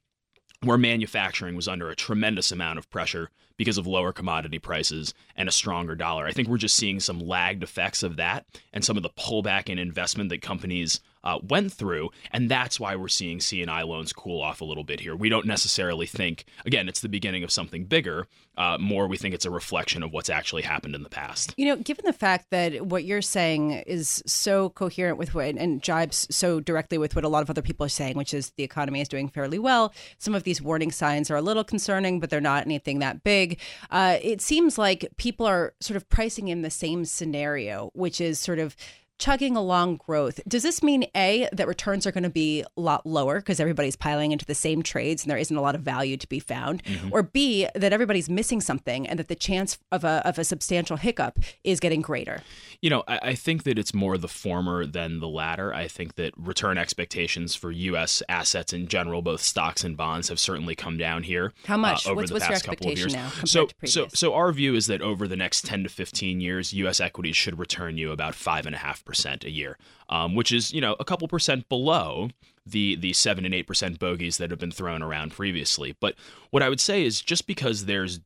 where 0.63 0.79
manufacturing 0.79 1.57
was 1.57 1.69
under 1.69 1.89
a 1.89 1.97
tremendous 1.97 2.53
amount 2.53 2.79
of 2.79 2.91
pressure 2.91 3.31
because 3.57 3.79
of 3.79 3.87
lower 3.87 4.13
commodity 4.13 4.59
prices 4.59 5.15
and 5.37 5.49
a 5.49 5.53
stronger 5.53 5.95
dollar. 5.95 6.27
I 6.27 6.33
think 6.33 6.49
we're 6.49 6.59
just 6.59 6.77
seeing 6.77 7.01
some 7.01 7.19
lagged 7.19 7.63
effects 7.63 8.03
of 8.03 8.17
that 8.17 8.47
and 8.73 8.85
some 8.85 8.97
of 8.97 9.03
the 9.03 9.11
pullback 9.11 9.69
in 9.69 9.79
investment 9.79 10.29
that 10.31 10.43
companies 10.43 11.01
uh, 11.25 11.39
went 11.43 11.73
through, 11.73 12.11
and 12.31 12.51
that's 12.51 12.81
why 12.81 12.97
we're 12.97 13.09
seeing 13.09 13.41
C&I 13.41 13.83
loans 13.83 14.13
cool 14.13 14.41
off 14.41 14.61
a 14.61 14.65
little 14.65 14.85
bit 14.85 15.01
here. 15.01 15.15
We 15.15 15.29
don't 15.29 15.47
necessarily 15.47 16.07
think, 16.07 16.45
again, 16.65 16.89
it's 16.89 17.01
the 17.01 17.09
beginning 17.09 17.45
of 17.45 17.51
something 17.51 17.85
bigger. 17.85 18.27
Uh, 18.57 18.77
more, 18.79 19.07
we 19.07 19.17
think 19.17 19.35
it's 19.35 19.47
a 19.47 19.51
reflection 19.51 20.03
of 20.03 20.13
what's 20.13 20.29
actually 20.29 20.63
happened 20.63 20.95
in 20.95 21.03
the 21.03 21.09
past. 21.09 21.55
You 21.57 21.67
know, 21.67 21.77
given 21.77 22.05
the 22.05 22.13
fact 22.13 22.51
that 22.51 22.87
what 22.87 23.05
you're 23.05 23.23
saying 23.23 23.71
is 23.71 24.23
so 24.27 24.71
coherent 24.71 25.17
with 25.19 25.35
what 25.35 25.47
and 25.47 25.83
jibes 25.83 26.27
so 26.31 26.61
directly 26.61 26.99
with 26.99 27.15
what 27.15 27.25
a 27.25 27.29
lot 27.29 27.43
of 27.43 27.49
other 27.49 27.63
people 27.63 27.87
are 27.87 27.91
saying, 27.91 28.17
which 28.17 28.35
is 28.35 28.51
the 28.57 28.63
economy 28.63 29.01
is 29.01 29.09
doing 29.09 29.29
fairly 29.29 29.59
well. 29.59 29.95
Some 30.19 30.35
of 30.35 30.43
these 30.43 30.61
warning 30.61 30.91
signs 30.91 31.31
are 31.31 31.37
a 31.37 31.43
little 31.43 31.65
concerning, 31.65 32.21
but 32.21 32.29
they're 32.29 32.41
not 32.41 32.67
anything 32.67 32.99
that 32.99 33.25
big. 33.25 33.59
Uh, 33.91 34.19
it 34.23 34.41
seems 34.41 34.77
like 34.77 35.09
people 35.17 35.47
are 35.47 35.75
sort 35.81 35.97
of 35.97 36.09
pricing 36.09 36.49
in 36.49 36.63
the 36.63 36.71
same 36.71 37.05
scenario, 37.05 37.91
which 37.95 38.21
is 38.21 38.39
sort 38.39 38.59
of 38.59 38.77
chugging 39.21 39.55
along 39.55 39.97
growth. 39.97 40.41
Does 40.49 40.63
this 40.63 40.83
mean 40.83 41.05
A, 41.15 41.49
that 41.53 41.69
returns 41.69 42.07
are 42.07 42.11
going 42.11 42.25
to 42.25 42.31
be 42.31 42.63
a 42.63 42.81
lot 42.81 43.07
lower 43.07 43.37
because 43.37 43.61
everybody's 43.61 43.95
piling 43.95 44.33
into 44.33 44.47
the 44.47 44.55
same 44.55 44.83
trades 44.83 45.23
and 45.23 45.31
there 45.31 45.39
isn't 45.39 45.57
a 45.57 45.61
lot 45.61 45.75
of 45.75 45.83
value 45.83 46.17
to 46.17 46.27
be 46.27 46.41
found? 46.41 46.83
Mm-hmm. 46.85 47.11
Or 47.13 47.23
B, 47.23 47.69
that 47.75 47.93
everybody's 47.93 48.31
missing 48.31 48.61
something 48.61 49.07
and 49.07 49.19
that 49.19 49.29
the 49.29 49.35
chance 49.35 49.79
of 49.93 50.05
a, 50.05 50.27
of 50.27 50.39
a 50.39 50.45
substantial 50.45 50.97
hiccup 50.97 51.39
is 51.63 51.79
getting 51.79 52.01
greater? 52.01 52.41
You 52.81 52.91
know, 52.91 53.05
I, 53.07 53.19
I 53.23 53.35
think 53.35 53.65
that 53.65 53.79
it's 53.79 53.93
more 53.93 54.17
the 54.17 54.29
former 54.29 54.87
than 54.87 55.21
the 55.21 55.29
latter. 55.29 55.73
I 55.75 55.87
think 55.87 56.15
that 56.15 56.33
return 56.37 56.79
expectations 56.79 57.55
for 57.55 57.71
U.S. 57.71 58.23
assets 58.29 58.73
in 58.73 58.89
general, 58.89 59.21
both 59.21 59.43
stocks 59.43 59.85
and 59.85 59.97
bonds, 59.97 60.31
have 60.31 60.41
certainly 60.41 60.75
come 60.75 60.97
down 60.97 61.25
here. 61.25 61.53
How 61.67 61.77
much? 61.77 62.07
Uh, 62.07 62.11
over 62.11 62.17
what's, 62.17 62.31
the 62.31 62.35
what's 62.35 62.47
past 62.47 62.67
your 62.67 62.75
couple 62.75 62.91
of 62.91 62.99
years. 62.99 63.13
now? 63.13 63.29
So, 63.45 63.69
so, 63.85 64.09
so 64.09 64.33
our 64.33 64.51
view 64.53 64.75
is 64.75 64.87
that 64.87 65.03
over 65.03 65.29
the 65.29 65.37
next 65.37 65.67
10 65.67 65.83
to 65.85 65.89
15 65.91 66.41
years, 66.41 66.73
U.S. 66.73 67.01
equities 67.01 67.37
should 67.37 67.59
return 67.59 67.99
you 67.99 68.13
about 68.13 68.35
five 68.35 68.67
percent 69.11 69.45
a 69.45 69.51
year, 69.51 69.77
um, 70.09 70.35
which 70.37 70.53
is 70.53 70.73
you 70.73 70.81
know 70.81 70.95
a 71.01 71.05
couple 71.05 71.27
percent 71.27 71.69
below 71.69 72.29
the 72.65 72.95
the 72.97 73.13
seven 73.13 73.45
and 73.45 73.55
eight 73.55 73.67
percent 73.67 73.99
bogeys 73.99 74.39
that 74.39 74.51
have 74.51 74.61
been 74.61 74.71
thrown 74.71 75.03
around 75.03 75.33
previously. 75.33 75.97
But 76.01 76.15
what 76.51 76.63
I 76.63 76.69
would 76.69 76.81
say 76.81 77.05
is 77.05 77.21
just 77.21 77.47
because 77.47 77.87
there's 77.87 78.21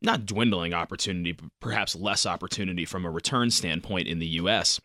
not 0.00 0.24
dwindling 0.24 0.72
opportunity, 0.72 1.32
but 1.32 1.50
perhaps 1.60 1.94
less 1.94 2.24
opportunity 2.24 2.86
from 2.86 3.04
a 3.04 3.10
return 3.10 3.50
standpoint 3.50 4.08
in 4.08 4.18
the 4.18 4.26
U.S 4.26 4.80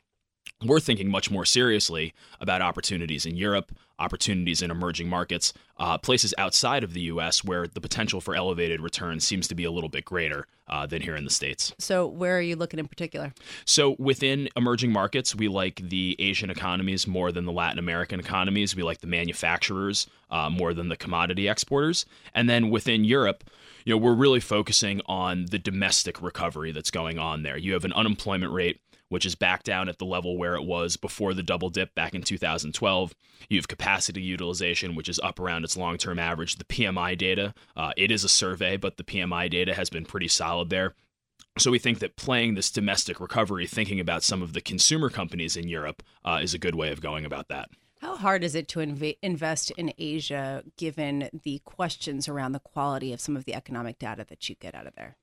we're 0.64 0.80
thinking 0.80 1.10
much 1.10 1.30
more 1.30 1.46
seriously 1.46 2.14
about 2.40 2.62
opportunities 2.62 3.26
in 3.26 3.36
Europe, 3.36 3.72
opportunities 4.00 4.62
in 4.62 4.72
emerging 4.72 5.08
markets, 5.10 5.54
uh, 5.78 5.98
places 5.98 6.34
outside 6.38 6.84
of 6.84 6.94
the 6.94 7.02
U.S. 7.02 7.44
where 7.44 7.68
the 7.68 7.82
potential 7.82 8.22
for 8.22 8.36
elevated 8.36 8.82
returns 8.82 9.26
seems 9.26 9.48
to 9.48 9.56
be 9.56 9.64
a 9.64 9.72
little 9.72 9.90
bit 9.90 10.06
greater 10.06 10.48
uh, 10.68 10.86
than 10.86 11.02
here 11.02 11.16
in 11.16 11.24
the 11.24 11.30
States. 11.30 11.74
So, 11.78 12.08
where 12.08 12.38
are 12.38 12.42
you 12.42 12.56
looking 12.56 12.80
in 12.80 12.88
particular? 12.88 13.34
So, 13.66 13.96
within 14.00 14.50
emerging 14.56 14.92
markets, 14.92 15.36
we 15.36 15.48
like 15.48 15.82
the 15.90 16.16
Asian 16.20 16.50
economies 16.50 17.06
more 17.06 17.32
than 17.32 17.46
the 17.46 17.52
Latin 17.52 17.80
American 17.80 18.20
economies. 18.20 18.76
We 18.76 18.84
like 18.84 19.00
the 19.00 19.08
manufacturers 19.08 20.08
uh, 20.32 20.50
more 20.50 20.74
than 20.74 20.90
the 20.90 20.98
commodity 20.98 21.48
exporters. 21.48 22.06
And 22.34 22.50
then 22.50 22.70
within 22.70 23.04
Europe, 23.04 23.44
you 23.86 23.94
know, 23.94 23.98
we're 23.98 24.16
really 24.16 24.40
focusing 24.40 25.00
on 25.06 25.46
the 25.46 25.60
domestic 25.60 26.22
recovery 26.22 26.72
that's 26.72 26.90
going 26.90 27.20
on 27.20 27.44
there. 27.44 27.56
You 27.56 27.74
have 27.74 27.86
an 27.86 27.94
unemployment 27.94 28.52
rate 28.52 28.82
which 29.10 29.26
is 29.26 29.36
back 29.36 29.64
down 29.64 29.90
at 29.90 29.98
the 29.98 30.06
level 30.06 30.38
where 30.38 30.56
it 30.56 30.64
was 30.64 30.98
before 30.98 31.34
the 31.34 31.44
double 31.44 31.70
dip 31.70 31.94
back 31.96 32.16
in 32.16 32.22
2012. 32.22 33.14
You 33.50 33.58
have 33.58 33.68
capacity 33.68 34.22
utilization, 34.22 34.96
which 34.96 35.10
is 35.10 35.20
up 35.20 35.40
around 35.40 35.64
its 35.64 35.78
long 35.78 35.98
term 35.98 36.20
average. 36.20 36.56
The 36.56 36.66
PMI 36.66 37.18
data, 37.18 37.54
uh, 37.76 37.92
it 37.98 38.12
is 38.12 38.24
a 38.24 38.30
survey, 38.30 38.78
but 38.78 38.98
the 38.98 39.04
PMI 39.04 39.50
data 39.50 39.74
has 39.74 39.90
been 39.90 40.06
pretty 40.06 40.28
solid 40.28 40.70
there. 40.70 40.94
So 41.58 41.72
we 41.72 41.80
think 41.80 42.00
that 42.00 42.18
playing 42.18 42.56
this 42.56 42.70
domestic 42.70 43.20
recovery, 43.20 43.66
thinking 43.66 44.00
about 44.00 44.24
some 44.24 44.42
of 44.42 44.54
the 44.54 44.62
consumer 44.62 45.10
companies 45.10 45.56
in 45.56 45.70
Europe, 45.70 46.04
uh, 46.26 46.40
is 46.44 46.54
a 46.54 46.60
good 46.60 46.76
way 46.76 46.92
of 46.92 47.00
going 47.00 47.26
about 47.26 47.48
that. 47.48 47.70
How 48.02 48.18
hard 48.18 48.44
is 48.44 48.56
it 48.56 48.68
to 48.70 48.80
inv- 48.80 49.18
invest 49.22 49.72
in 49.72 49.94
Asia 49.98 50.64
given 50.78 51.30
the 51.44 51.60
questions 51.66 52.28
around 52.28 52.52
the 52.52 52.60
quality 52.60 53.14
of 53.14 53.22
some 53.22 53.36
of 53.38 53.46
the 53.46 53.56
economic 53.56 53.98
data 53.98 54.26
that 54.30 54.48
you 54.50 54.56
get 54.56 54.76
out 54.76 54.86
of 54.86 54.94
there? 54.96 55.16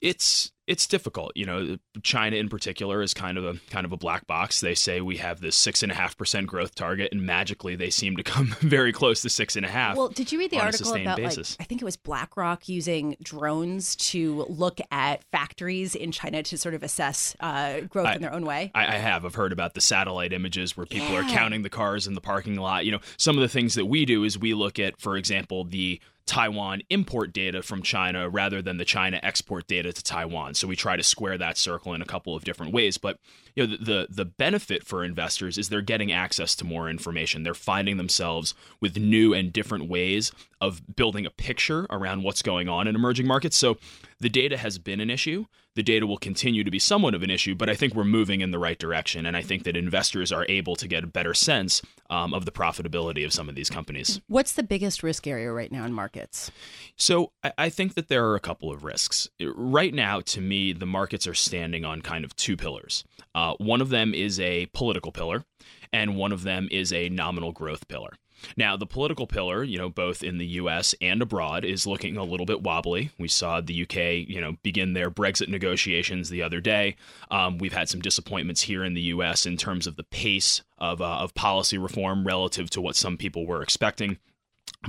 It's 0.00 0.52
it's 0.66 0.86
difficult. 0.86 1.32
You 1.34 1.44
know, 1.46 1.76
China 2.02 2.36
in 2.36 2.48
particular 2.48 3.02
is 3.02 3.14
kind 3.14 3.36
of 3.36 3.44
a 3.44 3.54
kind 3.70 3.84
of 3.84 3.92
a 3.92 3.96
black 3.96 4.26
box. 4.26 4.60
They 4.60 4.74
say 4.74 5.00
we 5.00 5.16
have 5.16 5.40
this 5.40 5.56
six 5.56 5.82
and 5.82 5.90
a 5.90 5.94
half 5.94 6.16
percent 6.16 6.46
growth 6.46 6.74
target, 6.74 7.10
and 7.12 7.22
magically 7.22 7.74
they 7.74 7.90
seem 7.90 8.16
to 8.16 8.22
come 8.22 8.46
very 8.60 8.92
close 8.92 9.22
to 9.22 9.30
six 9.30 9.56
and 9.56 9.66
a 9.66 9.68
half. 9.68 9.96
Well, 9.96 10.08
did 10.08 10.30
you 10.30 10.38
read 10.38 10.50
the 10.50 10.60
article 10.60 10.94
about 10.94 11.16
basis. 11.16 11.58
like 11.58 11.66
I 11.66 11.68
think 11.68 11.82
it 11.82 11.84
was 11.84 11.96
BlackRock 11.96 12.68
using 12.68 13.16
drones 13.22 13.96
to 13.96 14.46
look 14.48 14.80
at 14.90 15.24
factories 15.24 15.94
in 15.94 16.12
China 16.12 16.42
to 16.44 16.56
sort 16.56 16.74
of 16.74 16.82
assess 16.82 17.34
uh, 17.40 17.80
growth 17.80 18.06
I, 18.06 18.14
in 18.14 18.22
their 18.22 18.32
own 18.32 18.44
way? 18.44 18.70
I, 18.74 18.94
I, 18.94 18.98
have. 18.98 19.24
I've 19.24 19.34
heard 19.34 19.52
about 19.52 19.74
the 19.74 19.80
satellite 19.80 20.32
images 20.32 20.76
where 20.76 20.86
people 20.86 21.10
yeah. 21.10 21.20
are 21.20 21.28
counting 21.28 21.62
the 21.62 21.70
cars 21.70 22.06
in 22.06 22.14
the 22.14 22.20
parking 22.20 22.56
lot. 22.56 22.84
You 22.84 22.92
know, 22.92 23.00
some 23.16 23.36
of 23.36 23.42
the 23.42 23.48
things 23.48 23.74
that 23.74 23.86
we 23.86 24.04
do 24.04 24.24
is 24.24 24.38
we 24.38 24.54
look 24.54 24.78
at, 24.78 25.00
for 25.00 25.16
example, 25.16 25.64
the 25.64 26.00
Taiwan 26.26 26.82
import 26.88 27.32
data 27.32 27.62
from 27.62 27.82
China 27.82 28.28
rather 28.28 28.62
than 28.62 28.76
the 28.76 28.84
China 28.84 29.18
export 29.22 29.66
data 29.66 29.92
to 29.92 30.02
Taiwan. 30.02 30.54
So 30.54 30.68
we 30.68 30.76
try 30.76 30.96
to 30.96 31.02
square 31.02 31.36
that 31.38 31.58
circle 31.58 31.94
in 31.94 32.02
a 32.02 32.06
couple 32.06 32.34
of 32.36 32.44
different 32.44 32.72
ways. 32.72 32.96
But 32.96 33.18
you 33.54 33.66
know, 33.66 33.76
the, 33.76 34.06
the, 34.08 34.24
benefit 34.24 34.84
for 34.84 35.04
investors 35.04 35.58
is 35.58 35.68
they're 35.68 35.82
getting 35.82 36.10
access 36.10 36.54
to 36.56 36.64
more 36.64 36.88
information. 36.88 37.42
They're 37.42 37.54
finding 37.54 37.96
themselves 37.96 38.54
with 38.80 38.96
new 38.96 39.34
and 39.34 39.52
different 39.52 39.88
ways 39.88 40.32
of 40.60 40.96
building 40.96 41.26
a 41.26 41.30
picture 41.30 41.86
around 41.90 42.22
what's 42.22 42.40
going 42.40 42.68
on 42.68 42.88
in 42.88 42.94
emerging 42.94 43.26
markets. 43.26 43.56
So 43.56 43.76
the 44.20 44.30
data 44.30 44.56
has 44.56 44.78
been 44.78 45.00
an 45.00 45.10
issue. 45.10 45.46
The 45.74 45.82
data 45.82 46.06
will 46.06 46.18
continue 46.18 46.64
to 46.64 46.70
be 46.70 46.78
somewhat 46.78 47.14
of 47.14 47.22
an 47.22 47.30
issue, 47.30 47.54
but 47.54 47.70
I 47.70 47.74
think 47.74 47.94
we're 47.94 48.04
moving 48.04 48.42
in 48.42 48.50
the 48.50 48.58
right 48.58 48.78
direction. 48.78 49.24
And 49.24 49.36
I 49.36 49.42
think 49.42 49.64
that 49.64 49.76
investors 49.76 50.30
are 50.30 50.44
able 50.48 50.76
to 50.76 50.86
get 50.86 51.04
a 51.04 51.06
better 51.06 51.32
sense 51.32 51.80
um, 52.10 52.34
of 52.34 52.44
the 52.44 52.50
profitability 52.50 53.24
of 53.24 53.32
some 53.32 53.48
of 53.48 53.54
these 53.54 53.70
companies. 53.70 54.20
What's 54.26 54.52
the 54.52 54.62
biggest 54.62 55.02
risk 55.02 55.26
area 55.26 55.50
right 55.50 55.72
now 55.72 55.84
in 55.84 55.92
markets? 55.92 56.50
So 56.96 57.32
I, 57.42 57.52
I 57.56 57.68
think 57.70 57.94
that 57.94 58.08
there 58.08 58.26
are 58.26 58.34
a 58.34 58.40
couple 58.40 58.70
of 58.70 58.84
risks. 58.84 59.28
Right 59.40 59.94
now, 59.94 60.20
to 60.20 60.40
me, 60.40 60.72
the 60.72 60.86
markets 60.86 61.26
are 61.26 61.34
standing 61.34 61.84
on 61.84 62.02
kind 62.02 62.24
of 62.24 62.36
two 62.36 62.56
pillars. 62.56 63.04
Uh, 63.34 63.54
one 63.58 63.80
of 63.80 63.88
them 63.88 64.12
is 64.12 64.38
a 64.40 64.66
political 64.74 65.10
pillar, 65.10 65.44
and 65.92 66.16
one 66.16 66.32
of 66.32 66.42
them 66.42 66.68
is 66.70 66.92
a 66.92 67.08
nominal 67.08 67.52
growth 67.52 67.88
pillar. 67.88 68.10
Now, 68.56 68.76
the 68.76 68.86
political 68.86 69.26
pillar, 69.26 69.62
you 69.62 69.78
know, 69.78 69.88
both 69.88 70.22
in 70.22 70.38
the 70.38 70.46
US 70.46 70.94
and 71.00 71.22
abroad, 71.22 71.64
is 71.64 71.86
looking 71.86 72.16
a 72.16 72.24
little 72.24 72.46
bit 72.46 72.62
wobbly. 72.62 73.10
We 73.18 73.28
saw 73.28 73.60
the 73.60 73.82
UK, 73.82 74.28
you 74.28 74.40
know, 74.40 74.56
begin 74.62 74.92
their 74.92 75.10
Brexit 75.10 75.48
negotiations 75.48 76.28
the 76.28 76.42
other 76.42 76.60
day. 76.60 76.96
Um, 77.30 77.58
we've 77.58 77.72
had 77.72 77.88
some 77.88 78.00
disappointments 78.00 78.62
here 78.62 78.84
in 78.84 78.94
the 78.94 79.02
US 79.02 79.46
in 79.46 79.56
terms 79.56 79.86
of 79.86 79.96
the 79.96 80.04
pace 80.04 80.62
of, 80.78 81.00
uh, 81.00 81.18
of 81.18 81.34
policy 81.34 81.78
reform 81.78 82.26
relative 82.26 82.70
to 82.70 82.80
what 82.80 82.96
some 82.96 83.16
people 83.16 83.46
were 83.46 83.62
expecting. 83.62 84.18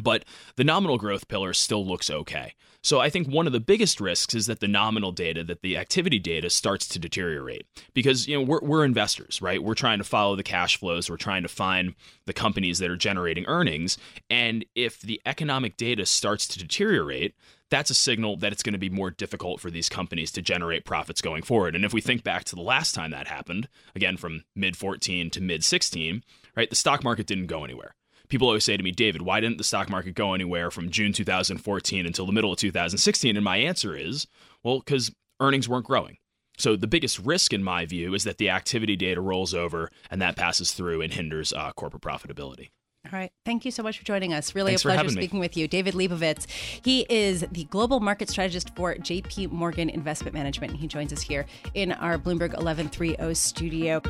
But 0.02 0.26
the 0.56 0.64
nominal 0.64 0.98
growth 0.98 1.28
pillar 1.28 1.54
still 1.54 1.86
looks 1.86 2.10
okay. 2.10 2.54
So 2.86 3.00
I 3.00 3.10
think 3.10 3.30
one 3.30 3.48
of 3.48 3.54
the 3.54 3.62
biggest 3.62 4.02
risks 4.02 4.36
is 4.36 4.48
that 4.48 4.60
the 4.60 4.68
nominal 4.68 5.14
data, 5.14 5.42
that 5.46 5.62
the 5.62 5.78
activity 5.78 6.20
data 6.20 6.50
starts 6.50 6.86
to 6.90 7.00
deteriorate 7.00 7.66
because 7.94 8.28
you 8.28 8.36
know 8.38 8.44
we're, 8.44 8.60
we're 8.60 8.84
investors, 8.84 9.42
right? 9.42 9.64
We're 9.64 9.74
trying 9.74 10.00
to 10.00 10.04
follow 10.04 10.36
the 10.36 10.44
cash 10.44 10.78
flows. 10.78 11.10
We're 11.10 11.16
trying 11.16 11.44
to 11.44 11.50
find 11.50 11.96
the 12.26 12.34
companies 12.34 12.80
that 12.80 12.92
are 12.92 12.98
generating 12.98 13.46
earnings, 13.46 13.98
and 14.30 14.66
if 14.76 15.00
the 15.00 15.22
economic 15.26 15.78
data 15.78 16.06
starts 16.06 16.46
to 16.50 16.60
deteriorate, 16.60 17.36
that's 17.70 17.90
a 17.90 17.96
signal 17.96 18.36
that 18.38 18.52
it's 18.52 18.64
going 18.64 18.74
to 18.74 18.80
be 18.80 18.90
more 18.90 19.12
difficult 19.12 19.62
for 19.62 19.72
these 19.72 19.88
companies 19.88 20.32
to 20.34 20.42
generate 20.42 20.84
profits 20.84 21.22
going 21.22 21.42
forward. 21.42 21.76
And 21.76 21.86
if 21.86 21.94
we 21.94 22.02
think 22.02 22.22
back 22.24 22.44
to 22.46 22.56
the 22.56 22.62
last 22.62 22.94
time 22.94 23.12
that 23.12 23.28
happened, 23.28 23.70
again 23.96 24.18
from 24.18 24.44
mid 24.58 24.76
14 24.76 25.30
to 25.30 25.42
mid 25.42 25.64
16, 25.64 26.22
right, 26.58 26.70
the 26.70 26.76
stock 26.76 27.02
market 27.02 27.28
didn't 27.28 27.48
go 27.48 27.64
anywhere 27.64 27.96
people 28.34 28.48
always 28.48 28.64
say 28.64 28.76
to 28.76 28.82
me, 28.82 28.92
David, 28.92 29.22
why 29.22 29.40
didn't 29.40 29.60
the 29.60 29.64
stock 29.64 29.92
market 29.92 30.16
go 30.16 30.34
anywhere 30.34 30.72
from 30.72 30.90
June 30.90 31.14
2014 31.14 32.08
until 32.08 32.26
the 32.26 32.32
middle 32.32 32.52
of 32.52 32.58
2016? 32.58 33.38
And 33.38 33.46
my 33.46 33.58
answer 33.58 33.96
is, 33.96 34.26
well, 34.64 34.80
because 34.80 35.14
earnings 35.40 35.70
weren't 35.70 35.86
growing. 35.86 36.18
So 36.58 36.76
the 36.76 36.88
biggest 36.88 37.20
risk, 37.20 37.54
in 37.54 37.64
my 37.64 37.86
view, 37.86 38.16
is 38.16 38.24
that 38.24 38.40
the 38.40 38.50
activity 38.50 38.96
data 38.96 39.22
rolls 39.22 39.54
over 39.54 39.92
and 40.10 40.20
that 40.24 40.36
passes 40.36 40.72
through 40.72 41.02
and 41.02 41.14
hinders 41.14 41.54
uh, 41.54 41.74
corporate 41.74 42.02
profitability. 42.02 42.70
All 43.06 43.20
right. 43.20 43.32
Thank 43.46 43.66
you 43.66 43.72
so 43.72 43.84
much 43.84 44.00
for 44.00 44.06
joining 44.06 44.34
us. 44.34 44.56
Really 44.56 44.72
Thanks 44.72 44.86
a 44.86 44.88
pleasure 44.88 45.10
speaking 45.10 45.40
me. 45.40 45.46
with 45.46 45.56
you. 45.56 45.68
David 45.68 45.94
Lebovitz. 45.94 46.48
He 46.84 47.06
is 47.10 47.46
the 47.52 47.66
global 47.66 48.00
market 48.00 48.30
strategist 48.30 48.74
for 48.76 48.96
JP 48.96 49.52
Morgan 49.52 49.90
Investment 49.90 50.34
Management. 50.34 50.78
He 50.78 50.88
joins 50.88 51.14
us 51.14 51.22
here 51.22 51.46
in 51.76 51.92
our 51.92 52.18
Bloomberg 52.18 52.54
1130 52.54 53.36
studio. 53.36 54.02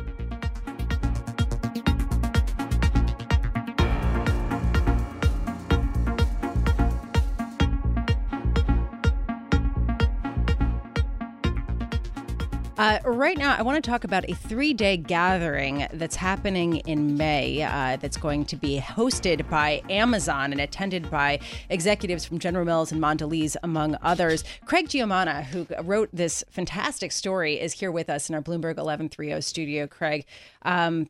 Uh, 12.83 12.99
right 13.05 13.37
now, 13.37 13.55
I 13.57 13.61
want 13.61 13.81
to 13.81 13.89
talk 13.89 14.03
about 14.03 14.29
a 14.29 14.35
three 14.35 14.73
day 14.73 14.97
gathering 14.97 15.87
that's 15.93 16.17
happening 16.17 16.79
in 16.79 17.15
May 17.15 17.63
uh, 17.63 17.95
that's 17.95 18.17
going 18.17 18.43
to 18.47 18.57
be 18.57 18.77
hosted 18.77 19.49
by 19.49 19.81
Amazon 19.89 20.51
and 20.51 20.59
attended 20.59 21.09
by 21.09 21.39
executives 21.69 22.25
from 22.25 22.39
General 22.39 22.65
Mills 22.65 22.91
and 22.91 23.01
Mondelez, 23.01 23.55
among 23.63 23.95
others. 24.01 24.43
Craig 24.65 24.89
Giammona, 24.89 25.45
who 25.45 25.65
wrote 25.81 26.09
this 26.11 26.43
fantastic 26.49 27.13
story, 27.13 27.57
is 27.57 27.71
here 27.71 27.89
with 27.89 28.09
us 28.09 28.27
in 28.27 28.35
our 28.35 28.41
Bloomberg 28.41 28.75
1130 28.75 29.39
studio. 29.39 29.87
Craig, 29.87 30.25
um, 30.63 31.09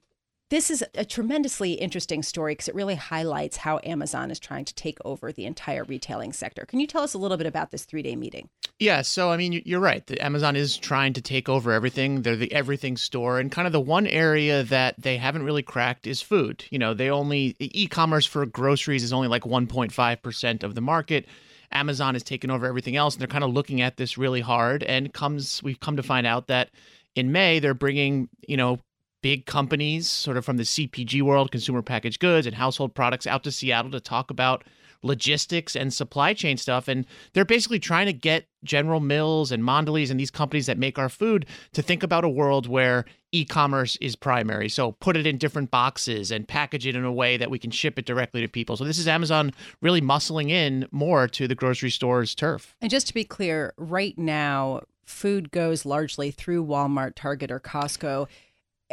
this 0.53 0.69
is 0.69 0.83
a 0.93 1.03
tremendously 1.03 1.73
interesting 1.73 2.21
story 2.21 2.51
because 2.53 2.67
it 2.67 2.75
really 2.75 2.93
highlights 2.93 3.57
how 3.57 3.79
Amazon 3.83 4.29
is 4.29 4.37
trying 4.37 4.63
to 4.65 4.75
take 4.75 4.99
over 5.03 5.31
the 5.31 5.45
entire 5.45 5.83
retailing 5.83 6.31
sector. 6.31 6.63
Can 6.65 6.79
you 6.79 6.85
tell 6.85 7.01
us 7.01 7.15
a 7.15 7.17
little 7.17 7.37
bit 7.37 7.47
about 7.47 7.71
this 7.71 7.85
three 7.85 8.03
day 8.03 8.15
meeting? 8.15 8.49
Yeah, 8.77 9.01
so 9.01 9.31
I 9.31 9.37
mean, 9.37 9.63
you're 9.65 9.79
right. 9.79 10.05
The 10.05 10.23
Amazon 10.23 10.55
is 10.55 10.77
trying 10.77 11.13
to 11.13 11.23
take 11.23 11.49
over 11.49 11.71
everything. 11.71 12.21
They're 12.21 12.35
the 12.35 12.51
everything 12.53 12.97
store, 12.97 13.39
and 13.39 13.51
kind 13.51 13.65
of 13.65 13.73
the 13.73 13.81
one 13.81 14.05
area 14.05 14.61
that 14.65 14.93
they 15.01 15.17
haven't 15.17 15.41
really 15.41 15.63
cracked 15.63 16.05
is 16.05 16.21
food. 16.21 16.65
You 16.69 16.77
know, 16.77 16.93
they 16.93 17.09
only 17.09 17.55
e 17.59 17.87
commerce 17.87 18.27
for 18.27 18.45
groceries 18.45 19.03
is 19.03 19.11
only 19.11 19.29
like 19.29 19.43
1.5 19.43 20.21
percent 20.21 20.63
of 20.63 20.75
the 20.75 20.81
market. 20.81 21.25
Amazon 21.71 22.13
has 22.13 22.21
taken 22.21 22.51
over 22.51 22.67
everything 22.67 22.95
else, 22.95 23.15
and 23.15 23.21
they're 23.21 23.27
kind 23.27 23.43
of 23.43 23.51
looking 23.51 23.81
at 23.81 23.97
this 23.97 24.19
really 24.19 24.41
hard. 24.41 24.83
And 24.83 25.11
comes, 25.11 25.63
we've 25.63 25.79
come 25.79 25.97
to 25.97 26.03
find 26.03 26.27
out 26.27 26.45
that 26.47 26.69
in 27.15 27.31
May 27.31 27.57
they're 27.57 27.73
bringing, 27.73 28.29
you 28.47 28.57
know, 28.57 28.77
big 29.23 29.47
companies, 29.47 30.07
sort 30.07 30.37
of 30.37 30.45
from 30.45 30.57
the 30.57 30.63
CPG 30.63 31.23
world, 31.23 31.49
consumer 31.49 31.81
packaged 31.81 32.19
goods 32.19 32.45
and 32.45 32.55
household 32.55 32.93
products, 32.93 33.25
out 33.25 33.43
to 33.45 33.51
Seattle 33.51 33.89
to 33.89 33.99
talk 33.99 34.29
about 34.29 34.63
logistics 35.01 35.75
and 35.75 35.93
supply 35.93 36.33
chain 36.33 36.57
stuff. 36.57 36.87
And 36.87 37.05
they're 37.33 37.45
basically 37.45 37.79
trying 37.79 38.05
to 38.05 38.13
get 38.13 38.47
General 38.63 38.99
Mills 38.99 39.51
and 39.51 39.63
Mondelez 39.63 40.11
and 40.11 40.19
these 40.19 40.31
companies 40.31 40.65
that 40.67 40.77
make 40.77 40.97
our 40.99 41.09
food 41.09 41.45
to 41.73 41.81
think 41.81 42.03
about 42.03 42.23
a 42.23 42.29
world 42.29 42.67
where 42.67 43.05
e 43.31 43.45
commerce 43.45 43.97
is 43.97 44.15
primary. 44.15 44.69
So 44.69 44.93
put 44.93 45.17
it 45.17 45.25
in 45.25 45.37
different 45.37 45.71
boxes 45.71 46.31
and 46.31 46.47
package 46.47 46.85
it 46.85 46.95
in 46.95 47.03
a 47.03 47.11
way 47.11 47.37
that 47.37 47.49
we 47.49 47.59
can 47.59 47.71
ship 47.71 47.97
it 47.97 48.05
directly 48.05 48.41
to 48.41 48.47
people. 48.47 48.77
So 48.77 48.83
this 48.83 48.97
is 48.97 49.07
Amazon 49.07 49.51
really 49.81 50.01
muscling 50.01 50.49
in 50.49 50.87
more 50.91 51.27
to 51.29 51.47
the 51.47 51.55
grocery 51.55 51.89
store's 51.89 52.35
turf. 52.35 52.75
And 52.81 52.91
just 52.91 53.07
to 53.07 53.13
be 53.13 53.23
clear, 53.23 53.73
right 53.77 54.17
now, 54.17 54.81
food 55.05 55.51
goes 55.51 55.85
largely 55.85 56.31
through 56.31 56.65
Walmart, 56.65 57.15
Target, 57.15 57.51
or 57.51 57.59
Costco 57.59 58.27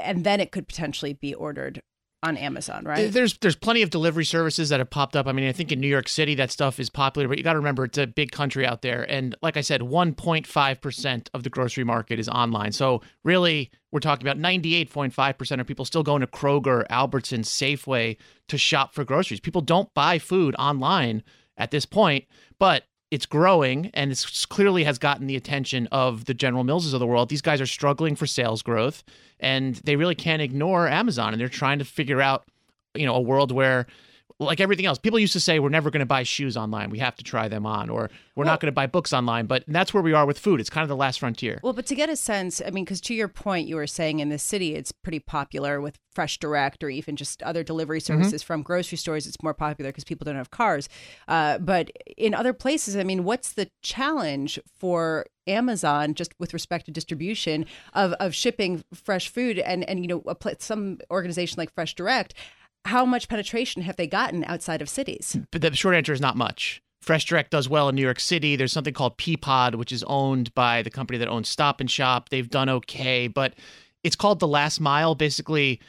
and 0.03 0.25
then 0.25 0.41
it 0.41 0.53
could 0.53 0.67
potentially 0.67 1.13
be 1.13 1.35
ordered 1.35 1.81
on 2.23 2.37
Amazon, 2.37 2.85
right? 2.85 3.11
There's 3.11 3.39
there's 3.39 3.57
plenty 3.57 3.83
of 3.83 3.91
delivery 3.91 4.25
services 4.25 4.69
that 4.69 4.79
have 4.79 4.91
popped 4.91 5.17
up. 5.17 5.27
I 5.27 5.33
mean, 5.33 5.49
I 5.49 5.53
think 5.53 5.73
in 5.73 5.81
New 5.81 5.89
York 5.89 6.09
City 6.09 6.35
that 6.35 6.51
stuff 6.51 6.79
is 6.79 6.91
popular, 6.91 7.27
but 7.29 7.39
you 7.39 7.45
got 7.45 7.55
to 7.55 7.59
remember 7.59 7.85
it's 7.85 7.99
a 7.99 8.07
big 8.07 8.31
country 8.31 8.67
out 8.67 8.83
there, 8.83 9.11
and 9.11 9.35
like 9.43 9.57
I 9.57 9.63
said, 9.63 9.81
1.5 9.81 10.81
percent 10.81 11.31
of 11.33 11.43
the 11.43 11.51
grocery 11.51 11.85
market 11.85 12.19
is 12.19 12.29
online. 12.29 12.73
So 12.73 13.01
really, 13.25 13.71
we're 13.91 14.01
talking 14.01 14.27
about 14.27 14.39
98.5 14.39 15.39
percent 15.39 15.61
of 15.61 15.67
people 15.67 15.85
still 15.85 16.03
going 16.03 16.21
to 16.21 16.27
Kroger, 16.27 16.87
Albertsons, 16.89 17.47
Safeway 17.47 18.17
to 18.49 18.59
shop 18.59 18.95
for 18.95 19.05
groceries. 19.05 19.41
People 19.41 19.63
don't 19.63 19.93
buy 19.95 20.19
food 20.19 20.55
online 20.59 21.23
at 21.57 21.71
this 21.71 21.87
point, 21.87 22.27
but 22.59 22.85
it's 23.11 23.27
growing 23.27 23.91
and 23.93 24.11
it's 24.13 24.47
clearly 24.47 24.85
has 24.85 24.99
gotten 24.99 25.27
the 25.27 25.37
attention 25.37 25.89
of 25.89 26.27
the 26.27 26.35
General 26.35 26.65
Millses 26.65 26.95
of 26.95 27.01
the 27.01 27.07
world. 27.07 27.29
These 27.29 27.43
guys 27.43 27.61
are 27.61 27.67
struggling 27.67 28.15
for 28.15 28.27
sales 28.27 28.63
growth 28.63 29.03
and 29.41 29.77
they 29.77 29.97
really 29.97 30.15
can't 30.15 30.41
ignore 30.41 30.87
Amazon 30.89 31.33
and 31.33 31.41
they're 31.41 31.49
trying 31.49 31.79
to 31.81 31.85
figure 31.85 32.21
out, 32.21 32.45
you 32.95 33.07
know, 33.07 33.15
a 33.15 33.21
world 33.21 33.51
where 33.51 33.87
like 34.47 34.61
everything 34.61 34.87
else, 34.87 34.99
people 34.99 35.19
used 35.19 35.35
to 35.35 35.41
say 35.41 35.59
we're 35.59 35.69
never 35.69 35.91
going 35.91 36.01
to 36.01 36.07
buy 36.07 36.23
shoes 36.23 36.57
online. 36.57 36.91
We 36.91 36.99
have 36.99 37.15
to 37.17 37.23
try 37.23 37.49
them 37.49 37.67
on, 37.67 37.91
or 37.91 38.11
we're 38.35 38.45
well, 38.45 38.47
not 38.47 38.61
going 38.61 38.69
to 38.69 38.73
buy 38.73 38.87
books 38.87 39.13
online. 39.13 39.47
But 39.47 39.65
that's 39.69 39.93
where 39.93 40.03
we 40.03 40.15
are 40.15 40.25
with 40.25 40.39
food. 40.39 40.61
It's 40.61 40.71
kind 40.71 40.83
of 40.83 40.89
the 40.89 40.97
last 40.97 41.21
frontier. 41.21 41.61
Well, 41.63 41.75
but 41.75 41.87
to 41.87 41.95
get 41.95 42.09
a 42.09 42.17
sense, 42.17 42.63
I 42.65 42.71
mean, 42.71 42.85
because 42.85 43.01
to 43.03 43.15
your 43.15 43.29
point, 43.29 43.69
you 43.69 43.77
were 43.77 43.87
saying 43.87 44.21
in 44.21 44.31
the 44.31 44.39
city 44.39 44.75
it's 44.75 44.93
pretty 44.93 45.21
popular 45.21 45.81
with 45.81 45.99
Fresh 46.15 46.39
Direct 46.39 46.83
or 46.83 46.89
even 46.89 47.17
just 47.17 47.43
other 47.43 47.63
delivery 47.63 47.99
mm-hmm. 47.99 48.15
services 48.15 48.43
mm-hmm. 48.43 48.47
from 48.47 48.63
grocery 48.63 48.97
stores. 48.97 49.27
It's 49.27 49.43
more 49.43 49.55
popular 49.55 49.91
because 49.91 50.05
people 50.05 50.25
don't 50.25 50.37
have 50.37 50.51
cars. 50.51 50.89
Uh, 51.29 51.59
but 51.59 51.91
in 52.17 52.35
other 52.35 52.55
places, 52.55 52.97
I 52.97 53.05
mean, 53.05 53.25
what's 53.25 53.53
the 53.53 53.71
challenge 53.83 54.59
for 54.79 55.27
Amazon 55.47 56.15
just 56.15 56.33
with 56.39 56.55
respect 56.55 56.87
to 56.87 56.93
distribution 56.93 57.67
of, 57.93 58.13
of 58.15 58.35
shipping 58.35 58.85
fresh 58.95 59.29
food 59.29 59.59
and 59.59 59.89
and 59.89 60.05
you 60.05 60.09
know 60.09 60.23
some 60.59 60.99
organization 61.11 61.57
like 61.59 61.75
Fresh 61.75 61.95
Direct 61.95 62.35
how 62.85 63.05
much 63.05 63.29
penetration 63.29 63.83
have 63.83 63.97
they 63.97 64.07
gotten 64.07 64.45
outside 64.45 64.83
of 64.83 64.89
cities? 64.89 65.39
But 65.51 65.63
the 65.63 65.75
short 65.75 65.95
answer 65.95 66.13
is 66.13 66.21
not 66.21 66.37
much. 66.37 66.83
Fresh 67.01 67.27
Direct 67.27 67.51
does 67.51 67.69
well 67.69 67.89
in 67.89 67.95
New 67.95 68.03
York 68.03 68.21
City. 68.21 68.57
There's 68.57 68.73
something 68.73 68.93
called 68.93 69.17
Peapod, 69.17 69.77
which 69.77 69.93
is 69.93 70.05
owned 70.05 70.55
by 70.55 70.83
the 70.83 70.91
company 70.91 71.19
that 71.19 71.29
owns 71.29 71.49
Stop 71.49 71.81
and 71.81 71.91
Shop. 71.91 72.29
They've 72.29 72.49
done 72.49 72.69
okay, 72.69 73.27
but 73.27 73.55
it's 74.05 74.17
called 74.17 74.39
the 74.39 74.49
last 74.49 74.81
mile. 74.81 75.15
Basically, 75.15 75.81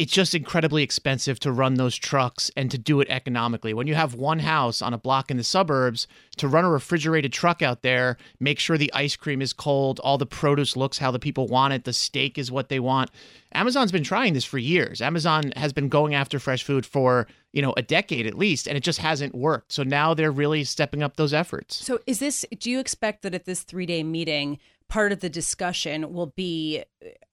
it's 0.00 0.12
just 0.12 0.34
incredibly 0.34 0.82
expensive 0.82 1.38
to 1.38 1.52
run 1.52 1.74
those 1.74 1.94
trucks 1.94 2.50
and 2.56 2.70
to 2.70 2.78
do 2.78 3.02
it 3.02 3.08
economically. 3.10 3.74
When 3.74 3.86
you 3.86 3.94
have 3.94 4.14
one 4.14 4.38
house 4.38 4.80
on 4.80 4.94
a 4.94 4.98
block 4.98 5.30
in 5.30 5.36
the 5.36 5.44
suburbs, 5.44 6.06
to 6.38 6.48
run 6.48 6.64
a 6.64 6.70
refrigerated 6.70 7.34
truck 7.34 7.60
out 7.60 7.82
there, 7.82 8.16
make 8.40 8.58
sure 8.58 8.78
the 8.78 8.90
ice 8.94 9.14
cream 9.14 9.42
is 9.42 9.52
cold, 9.52 10.00
all 10.00 10.16
the 10.16 10.24
produce 10.24 10.74
looks 10.74 10.96
how 10.96 11.10
the 11.10 11.18
people 11.18 11.48
want 11.48 11.74
it, 11.74 11.84
the 11.84 11.92
steak 11.92 12.38
is 12.38 12.50
what 12.50 12.70
they 12.70 12.80
want. 12.80 13.10
Amazon's 13.52 13.92
been 13.92 14.02
trying 14.02 14.32
this 14.32 14.42
for 14.42 14.56
years. 14.56 15.02
Amazon 15.02 15.52
has 15.54 15.70
been 15.70 15.90
going 15.90 16.14
after 16.14 16.38
fresh 16.38 16.62
food 16.62 16.86
for, 16.86 17.26
you 17.52 17.60
know, 17.60 17.74
a 17.76 17.82
decade 17.82 18.26
at 18.26 18.38
least, 18.38 18.66
and 18.66 18.78
it 18.78 18.82
just 18.82 19.00
hasn't 19.00 19.34
worked. 19.34 19.70
So 19.70 19.82
now 19.82 20.14
they're 20.14 20.32
really 20.32 20.64
stepping 20.64 21.02
up 21.02 21.16
those 21.16 21.34
efforts. 21.34 21.76
So 21.76 21.98
is 22.06 22.20
this 22.20 22.46
do 22.58 22.70
you 22.70 22.80
expect 22.80 23.20
that 23.20 23.34
at 23.34 23.44
this 23.44 23.66
3-day 23.66 24.04
meeting 24.04 24.60
part 24.88 25.12
of 25.12 25.20
the 25.20 25.28
discussion 25.28 26.14
will 26.14 26.32
be 26.34 26.84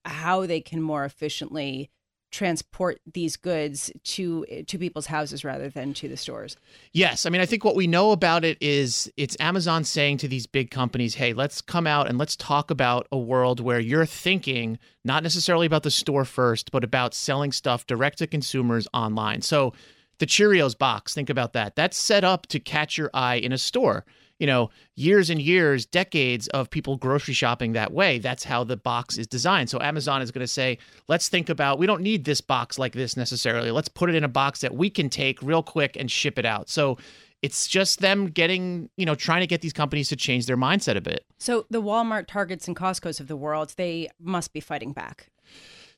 how 0.04 0.46
they 0.46 0.60
can 0.60 0.82
more 0.82 1.06
efficiently 1.06 1.92
transport 2.32 3.00
these 3.12 3.38
goods 3.38 3.92
to 4.04 4.46
to 4.68 4.78
people's 4.78 5.06
houses 5.08 5.44
rather 5.44 5.70
than 5.70 5.94
to 5.94 6.08
the 6.08 6.18
stores. 6.18 6.58
Yes, 6.92 7.26
I 7.26 7.30
mean 7.30 7.42
I 7.42 7.46
think 7.46 7.64
what 7.64 7.76
we 7.76 7.88
know 7.88 8.12
about 8.12 8.44
it 8.44 8.58
is 8.62 9.12
it's 9.18 9.38
Amazon 9.40 9.84
saying 9.84 10.18
to 10.18 10.28
these 10.28 10.46
big 10.46 10.70
companies, 10.70 11.16
"Hey, 11.16 11.34
let's 11.34 11.62
come 11.62 11.88
out 11.88 12.08
and 12.08 12.18
let's 12.18 12.36
talk 12.36 12.70
about 12.70 13.08
a 13.12 13.18
world 13.18 13.60
where 13.60 13.80
you're 13.80 14.06
thinking 14.06 14.78
not 15.04 15.24
necessarily 15.24 15.66
about 15.66 15.84
the 15.84 15.92
store 15.92 16.26
first, 16.26 16.72
but 16.72 16.84
about 16.84 17.14
selling 17.14 17.52
stuff 17.52 17.88
direct 17.88 18.18
to 18.20 18.28
consumers 18.28 18.88
online." 18.94 19.42
So 19.42 19.74
the 20.20 20.26
Cheerios 20.26 20.78
box, 20.78 21.14
think 21.14 21.30
about 21.30 21.54
that. 21.54 21.76
That's 21.76 21.98
set 21.98 22.24
up 22.24 22.48
to 22.48 22.60
catch 22.60 22.98
your 22.98 23.10
eye 23.14 23.36
in 23.36 23.52
a 23.52 23.58
store 23.58 24.06
you 24.40 24.48
know, 24.48 24.70
years 24.96 25.30
and 25.30 25.42
years, 25.42 25.86
decades 25.86 26.48
of 26.50 26.70
people 26.70 26.98
grocery 26.98 27.34
shopping 27.34 27.74
that 27.74 27.92
way. 27.92 28.20
That's 28.20 28.44
how 28.44 28.64
the 28.64 28.78
box 28.78 29.18
is 29.18 29.28
designed. 29.28 29.70
So 29.70 29.80
Amazon 29.82 30.22
is 30.22 30.32
going 30.32 30.44
to 30.44 30.48
say, 30.48 30.78
let's 31.08 31.30
think 31.30 31.50
about, 31.50 31.80
we 31.80 31.88
don't 31.88 32.02
need 32.02 32.26
this 32.26 32.42
box 32.42 32.78
like 32.78 32.94
this 32.94 33.18
necessarily. 33.18 33.72
Let's 33.72 33.90
put 33.90 34.10
it 34.10 34.16
in 34.16 34.24
a 34.24 34.30
box 34.30 34.62
that 34.62 34.76
we 34.76 34.90
can 34.90 35.10
take 35.10 35.42
real 35.42 35.64
quick 35.64 35.98
and 36.00 36.10
ship 36.10 36.38
it 36.38 36.46
out. 36.46 36.70
So 36.70 36.98
it's 37.42 37.68
just 37.68 38.00
them 38.00 38.28
getting, 38.28 38.90
you 38.98 39.06
know, 39.06 39.16
trying 39.16 39.42
to 39.42 39.48
get 39.48 39.62
these 39.62 39.74
companies 39.74 40.10
to 40.10 40.16
change 40.16 40.46
their 40.46 40.58
mindset 40.58 40.98
a 40.98 41.02
bit. 41.02 41.26
So 41.38 41.66
the 41.70 41.82
Walmart, 41.82 42.28
Targets, 42.28 42.68
and 42.68 42.76
Costco's 42.76 43.20
of 43.20 43.28
the 43.28 43.38
world, 43.38 43.74
they 43.78 44.10
must 44.20 44.54
be 44.54 44.60
fighting 44.60 44.92
back. 44.92 45.30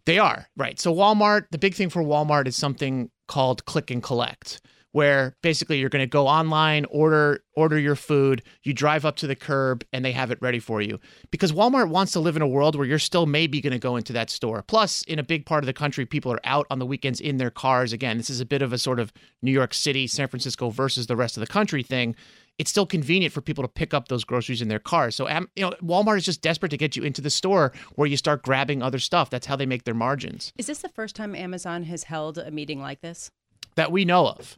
They 0.05 0.17
are, 0.17 0.47
right. 0.57 0.79
So 0.79 0.93
Walmart, 0.93 1.45
the 1.51 1.57
big 1.57 1.75
thing 1.75 1.89
for 1.89 2.01
Walmart 2.01 2.47
is 2.47 2.55
something 2.55 3.09
called 3.27 3.65
click 3.65 3.91
and 3.91 4.01
collect 4.01 4.61
where 4.91 5.35
basically 5.41 5.79
you're 5.79 5.89
going 5.89 6.03
to 6.03 6.07
go 6.07 6.27
online, 6.27 6.85
order 6.85 7.43
order 7.55 7.77
your 7.77 7.95
food, 7.95 8.41
you 8.63 8.73
drive 8.73 9.05
up 9.05 9.17
to 9.17 9.27
the 9.27 9.35
curb 9.35 9.83
and 9.91 10.03
they 10.03 10.13
have 10.13 10.31
it 10.31 10.41
ready 10.41 10.59
for 10.59 10.81
you. 10.81 10.99
Because 11.29 11.51
Walmart 11.51 11.89
wants 11.89 12.13
to 12.13 12.19
live 12.19 12.35
in 12.35 12.41
a 12.41 12.47
world 12.47 12.75
where 12.75 12.87
you're 12.87 12.97
still 12.97 13.25
maybe 13.25 13.59
going 13.59 13.73
to 13.73 13.79
go 13.79 13.97
into 13.97 14.13
that 14.13 14.29
store. 14.29 14.63
Plus, 14.63 15.01
in 15.03 15.19
a 15.19 15.23
big 15.23 15.45
part 15.45 15.63
of 15.63 15.65
the 15.65 15.73
country, 15.73 16.05
people 16.05 16.31
are 16.31 16.39
out 16.45 16.65
on 16.69 16.79
the 16.79 16.85
weekends 16.85 17.19
in 17.19 17.37
their 17.37 17.51
cars. 17.51 17.91
Again, 17.91 18.17
this 18.17 18.29
is 18.29 18.39
a 18.39 18.45
bit 18.45 18.61
of 18.61 18.71
a 18.71 18.77
sort 18.77 18.99
of 18.99 19.11
New 19.41 19.51
York 19.51 19.73
City, 19.73 20.07
San 20.07 20.27
Francisco 20.27 20.69
versus 20.69 21.07
the 21.07 21.15
rest 21.15 21.37
of 21.37 21.41
the 21.41 21.47
country 21.47 21.83
thing. 21.83 22.15
It's 22.57 22.69
still 22.69 22.85
convenient 22.85 23.33
for 23.33 23.41
people 23.41 23.63
to 23.63 23.69
pick 23.69 23.93
up 23.93 24.09
those 24.09 24.25
groceries 24.25 24.61
in 24.61 24.67
their 24.67 24.79
cars. 24.79 25.15
So, 25.15 25.29
you 25.29 25.47
know, 25.57 25.71
Walmart 25.81 26.17
is 26.17 26.25
just 26.25 26.41
desperate 26.41 26.69
to 26.69 26.77
get 26.77 26.95
you 26.95 27.03
into 27.03 27.21
the 27.21 27.29
store 27.29 27.71
where 27.95 28.07
you 28.07 28.17
start 28.17 28.43
grabbing 28.43 28.81
other 28.81 28.99
stuff. 28.99 29.29
That's 29.29 29.47
how 29.47 29.55
they 29.55 29.65
make 29.65 29.85
their 29.85 29.93
margins. 29.93 30.51
Is 30.57 30.67
this 30.67 30.79
the 30.79 30.89
first 30.89 31.15
time 31.15 31.35
Amazon 31.35 31.83
has 31.83 32.03
held 32.03 32.37
a 32.37 32.51
meeting 32.51 32.81
like 32.81 32.99
this? 32.99 33.31
That 33.75 33.93
we 33.93 34.03
know 34.03 34.27
of 34.27 34.57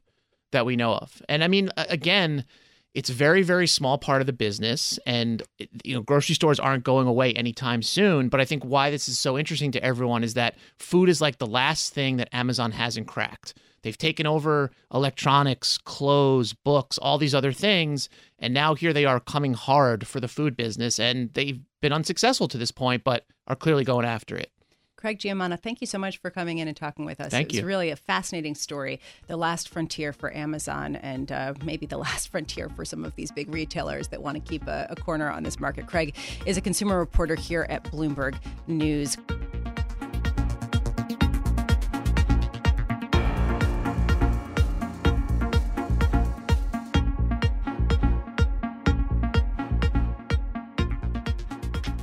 that 0.51 0.65
we 0.65 0.75
know 0.75 0.93
of. 0.93 1.21
And 1.27 1.43
I 1.43 1.47
mean, 1.47 1.69
again, 1.77 2.45
it's 2.93 3.09
very 3.09 3.41
very 3.41 3.67
small 3.67 3.97
part 3.97 4.21
of 4.21 4.27
the 4.27 4.33
business 4.33 4.99
and 5.05 5.43
you 5.83 5.95
know 5.95 6.01
grocery 6.01 6.35
stores 6.35 6.59
aren't 6.59 6.83
going 6.83 7.07
away 7.07 7.33
anytime 7.33 7.81
soon. 7.81 8.29
But 8.29 8.41
i 8.41 8.45
think 8.45 8.63
why 8.63 8.91
this 8.91 9.07
is 9.07 9.17
so 9.17 9.37
interesting 9.37 9.71
to 9.71 9.83
everyone 9.83 10.23
is 10.23 10.33
that 10.33 10.55
food 10.77 11.09
is 11.09 11.21
like 11.21 11.37
the 11.37 11.47
last 11.47 11.93
thing 11.93 12.17
that 12.17 12.29
amazon 12.33 12.71
hasn't 12.71 13.07
cracked. 13.07 13.53
They've 13.83 13.97
taken 13.97 14.27
over 14.27 14.71
electronics 14.93 15.77
clothes 15.77 16.53
books 16.53 16.97
all 16.97 17.17
these 17.17 17.33
other 17.33 17.53
things 17.53 18.09
and 18.39 18.53
now 18.53 18.75
here 18.75 18.93
they 18.93 19.05
are 19.05 19.19
coming 19.19 19.53
hard 19.53 20.05
for 20.05 20.19
the 20.19 20.27
food 20.27 20.57
business 20.57 20.99
and 20.99 21.33
they've 21.33 21.59
been 21.81 21.93
unsuccessful 21.93 22.47
to 22.49 22.57
this 22.57 22.71
point 22.71 23.03
but 23.03 23.25
are 23.47 23.55
clearly 23.55 23.83
going 23.83 24.05
after 24.05 24.35
it 24.35 24.51
Craig 25.01 25.17
Giammona, 25.17 25.59
thank 25.59 25.81
you 25.81 25.87
so 25.87 25.97
much 25.97 26.19
for 26.19 26.29
coming 26.29 26.59
in 26.59 26.67
and 26.67 26.77
talking 26.77 27.05
with 27.05 27.19
us. 27.19 27.31
Thank 27.31 27.47
it's 27.47 27.55
you. 27.57 27.65
really 27.65 27.89
a 27.89 27.95
fascinating 27.95 28.53
story, 28.53 28.99
the 29.25 29.35
last 29.35 29.67
frontier 29.67 30.13
for 30.13 30.31
Amazon, 30.31 30.95
and 30.95 31.31
uh, 31.31 31.55
maybe 31.65 31.87
the 31.87 31.97
last 32.11 32.29
frontier 32.29 32.69
for 32.69 32.85
some 32.85 33.03
of 33.03 33.15
these 33.15 33.31
big 33.31 33.51
retailers 33.51 34.09
that 34.09 34.21
want 34.21 34.35
to 34.35 34.47
keep 34.47 34.67
a, 34.67 34.85
a 34.91 34.95
corner 34.95 35.27
on 35.27 35.41
this 35.41 35.59
market. 35.59 35.87
Craig 35.87 36.15
is 36.45 36.55
a 36.55 36.61
consumer 36.61 36.99
reporter 36.99 37.33
here 37.33 37.65
at 37.67 37.83
Bloomberg 37.85 38.35
News. 38.67 39.17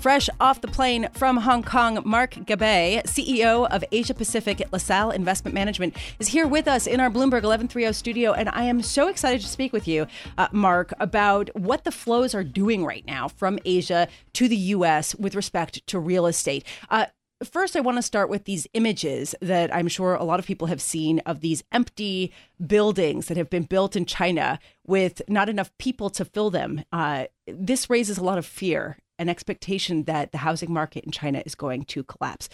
Fresh 0.01 0.31
off 0.39 0.61
the 0.61 0.69
plane 0.69 1.09
from 1.13 1.39
Hong 1.39 1.65
Kong, 1.65 2.01
Mark 2.05 2.31
Gabbay, 2.35 3.03
CEO 3.03 3.67
of 3.69 3.85
Asia 3.91 4.15
Pacific 4.15 4.61
at 4.61 4.73
LaSalle 4.73 5.11
Investment 5.11 5.55
Management, 5.57 5.97
is 6.21 6.29
here 6.29 6.47
with 6.47 6.69
us 6.69 6.87
in 6.87 7.01
our 7.01 7.11
Bloomberg 7.11 7.43
1130 7.43 7.93
studio. 7.95 8.33
And 8.33 8.49
I 8.51 8.63
am 8.63 8.81
so 8.81 9.09
excited 9.09 9.41
to 9.41 9.49
speak 9.49 9.73
with 9.73 9.89
you, 9.89 10.07
uh, 10.39 10.47
Mark, 10.53 10.93
about 11.01 11.51
what 11.57 11.83
the 11.83 11.91
flows 11.91 12.33
are 12.33 12.45
doing 12.45 12.85
right 12.85 13.05
now 13.07 13.27
from 13.27 13.59
Asia 13.65 14.07
to 14.35 14.47
the 14.47 14.57
U.S. 14.57 15.17
with 15.17 15.35
respect 15.35 15.85
to 15.89 15.99
real 15.99 16.27
estate. 16.27 16.65
Uh, 16.89 17.07
First, 17.45 17.77
I 17.77 17.81
want 17.81 17.99
to 17.99 18.03
start 18.03 18.29
with 18.29 18.47
these 18.47 18.67
images 18.75 19.33
that 19.41 19.73
I'm 19.73 19.87
sure 19.87 20.15
a 20.15 20.25
lot 20.25 20.41
of 20.41 20.47
people 20.47 20.67
have 20.67 20.83
seen 20.83 21.21
of 21.21 21.39
these 21.39 21.63
empty 21.71 22.33
buildings 22.67 23.27
that 23.27 23.37
have 23.37 23.49
been 23.49 23.63
built 23.63 23.95
in 23.95 24.07
China 24.07 24.59
with 24.85 25.23
not 25.29 25.49
enough 25.49 25.71
people 25.79 26.11
to 26.11 26.25
fill 26.25 26.51
them. 26.51 26.83
Uh, 26.91 27.27
this 27.47 27.89
raises 27.89 28.19
a 28.19 28.25
lot 28.25 28.39
of 28.39 28.47
fear 28.47 28.99
an 29.19 29.29
expectation 29.29 30.05
that 30.05 30.33
the 30.33 30.39
housing 30.39 30.73
market 30.73 31.05
in 31.05 31.11
China 31.11 31.43
is 31.45 31.55
going 31.55 31.85
to 31.85 32.03
collapse. 32.05 32.49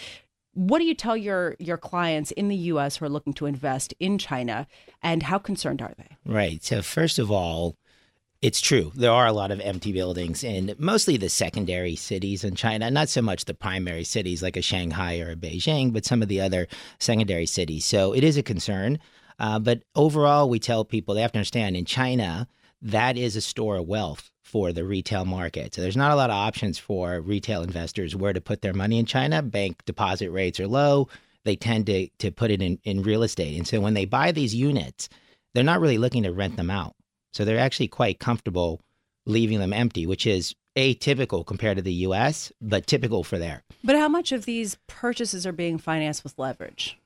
What 0.53 0.79
do 0.79 0.85
you 0.85 0.94
tell 0.94 1.16
your 1.16 1.57
your 1.59 1.77
clients 1.77 2.31
in 2.31 2.48
the 2.48 2.57
U.S. 2.57 2.96
who 2.96 3.07
are 3.07 3.09
looking 3.09 3.35
to 3.35 3.46
invest 3.46 3.92
in 3.98 4.18
China, 4.18 4.66
and 5.03 5.24
how 5.24 5.38
concerned 5.38 5.83
are 5.83 5.94
they? 5.98 6.16
Right. 6.24 6.62
So 6.62 6.81
first 6.81 7.18
of 7.18 7.31
all, 7.31 7.77
it's 8.40 8.61
true. 8.61 8.92
There 8.94 9.11
are 9.11 9.27
a 9.27 9.33
lot 9.33 9.50
of 9.50 9.61
empty 9.61 9.90
buildings 9.90 10.44
in 10.44 10.74
mostly 10.79 11.16
the 11.16 11.31
secondary 11.31 11.96
cities 11.96 12.44
in 12.44 12.55
China, 12.55 12.90
not 12.90 13.09
so 13.09 13.22
much 13.22 13.46
the 13.46 13.55
primary 13.55 14.05
cities 14.05 14.42
like 14.42 14.57
a 14.57 14.62
Shanghai 14.62 15.18
or 15.18 15.31
a 15.31 15.37
Beijing, 15.37 15.92
but 15.92 16.05
some 16.05 16.22
of 16.22 16.29
the 16.29 16.42
other 16.42 16.68
secondary 17.00 17.46
cities. 17.46 17.85
So 17.85 18.14
it 18.14 18.22
is 18.22 18.37
a 18.37 18.42
concern. 18.42 18.98
Uh, 19.38 19.59
but 19.59 19.83
overall, 19.96 20.48
we 20.48 20.59
tell 20.59 20.85
people 20.85 21.14
they 21.14 21.22
have 21.22 21.33
to 21.33 21.38
understand 21.38 21.74
in 21.74 21.87
China, 21.87 22.46
that 22.83 23.16
is 23.16 23.35
a 23.35 23.40
store 23.40 23.79
of 23.79 23.88
wealth 23.88 24.31
for 24.44 24.72
the 24.72 24.85
retail 24.85 25.24
market. 25.24 25.74
So 25.74 25.83
there's 25.83 25.96
not 25.96 26.12
a 26.12 26.16
lot 26.16 26.30
of 26.30 26.37
options 26.37 26.78
for 26.78 27.20
retail 27.20 27.62
investors 27.62 28.14
where 28.14 28.33
to 28.33 28.40
put 28.40 28.62
their 28.62 28.74
money 28.74 28.98
in 28.98 29.07
China. 29.07 29.42
Bank 29.42 29.83
deposit 29.87 30.30
rates 30.30 30.61
are 30.61 30.68
low. 30.68 31.09
They 31.44 31.57
tend 31.57 31.87
to, 31.87 32.09
to 32.18 32.30
put 32.30 32.50
it 32.50 32.62
in, 32.62 32.78
in 32.85 33.02
real 33.02 33.22
estate. 33.22 33.57
And 33.57 33.66
so 33.66 33.80
when 33.80 33.94
they 33.94 34.04
buy 34.04 34.33
these 34.33 34.54
units, 34.54 35.09
they're 35.54 35.64
not 35.64 35.80
really 35.80 35.98
looking 35.98 36.22
to 36.24 36.33
rent 36.33 36.57
them 36.57 36.70
out. 36.70 36.94
So 37.33 37.44
they're 37.44 37.59
actually 37.59 37.88
quite 37.88 38.20
comfortable 38.20 38.80
leaving 39.26 39.59
them 39.59 39.72
empty, 39.72 40.07
which 40.07 40.26
is 40.26 40.54
atypical 40.76 41.46
compared 41.46 41.76
to 41.76 41.83
the 41.83 41.92
US, 41.92 42.52
but 42.61 42.87
typical 42.87 43.24
for 43.24 43.38
there. 43.38 43.62
But 43.83 43.96
how 43.96 44.09
much 44.09 44.33
of 44.33 44.44
these 44.44 44.76
purchases 44.87 45.46
are 45.46 45.52
being 45.52 45.78
financed 45.78 46.22
with 46.22 46.38
leverage? 46.38 46.98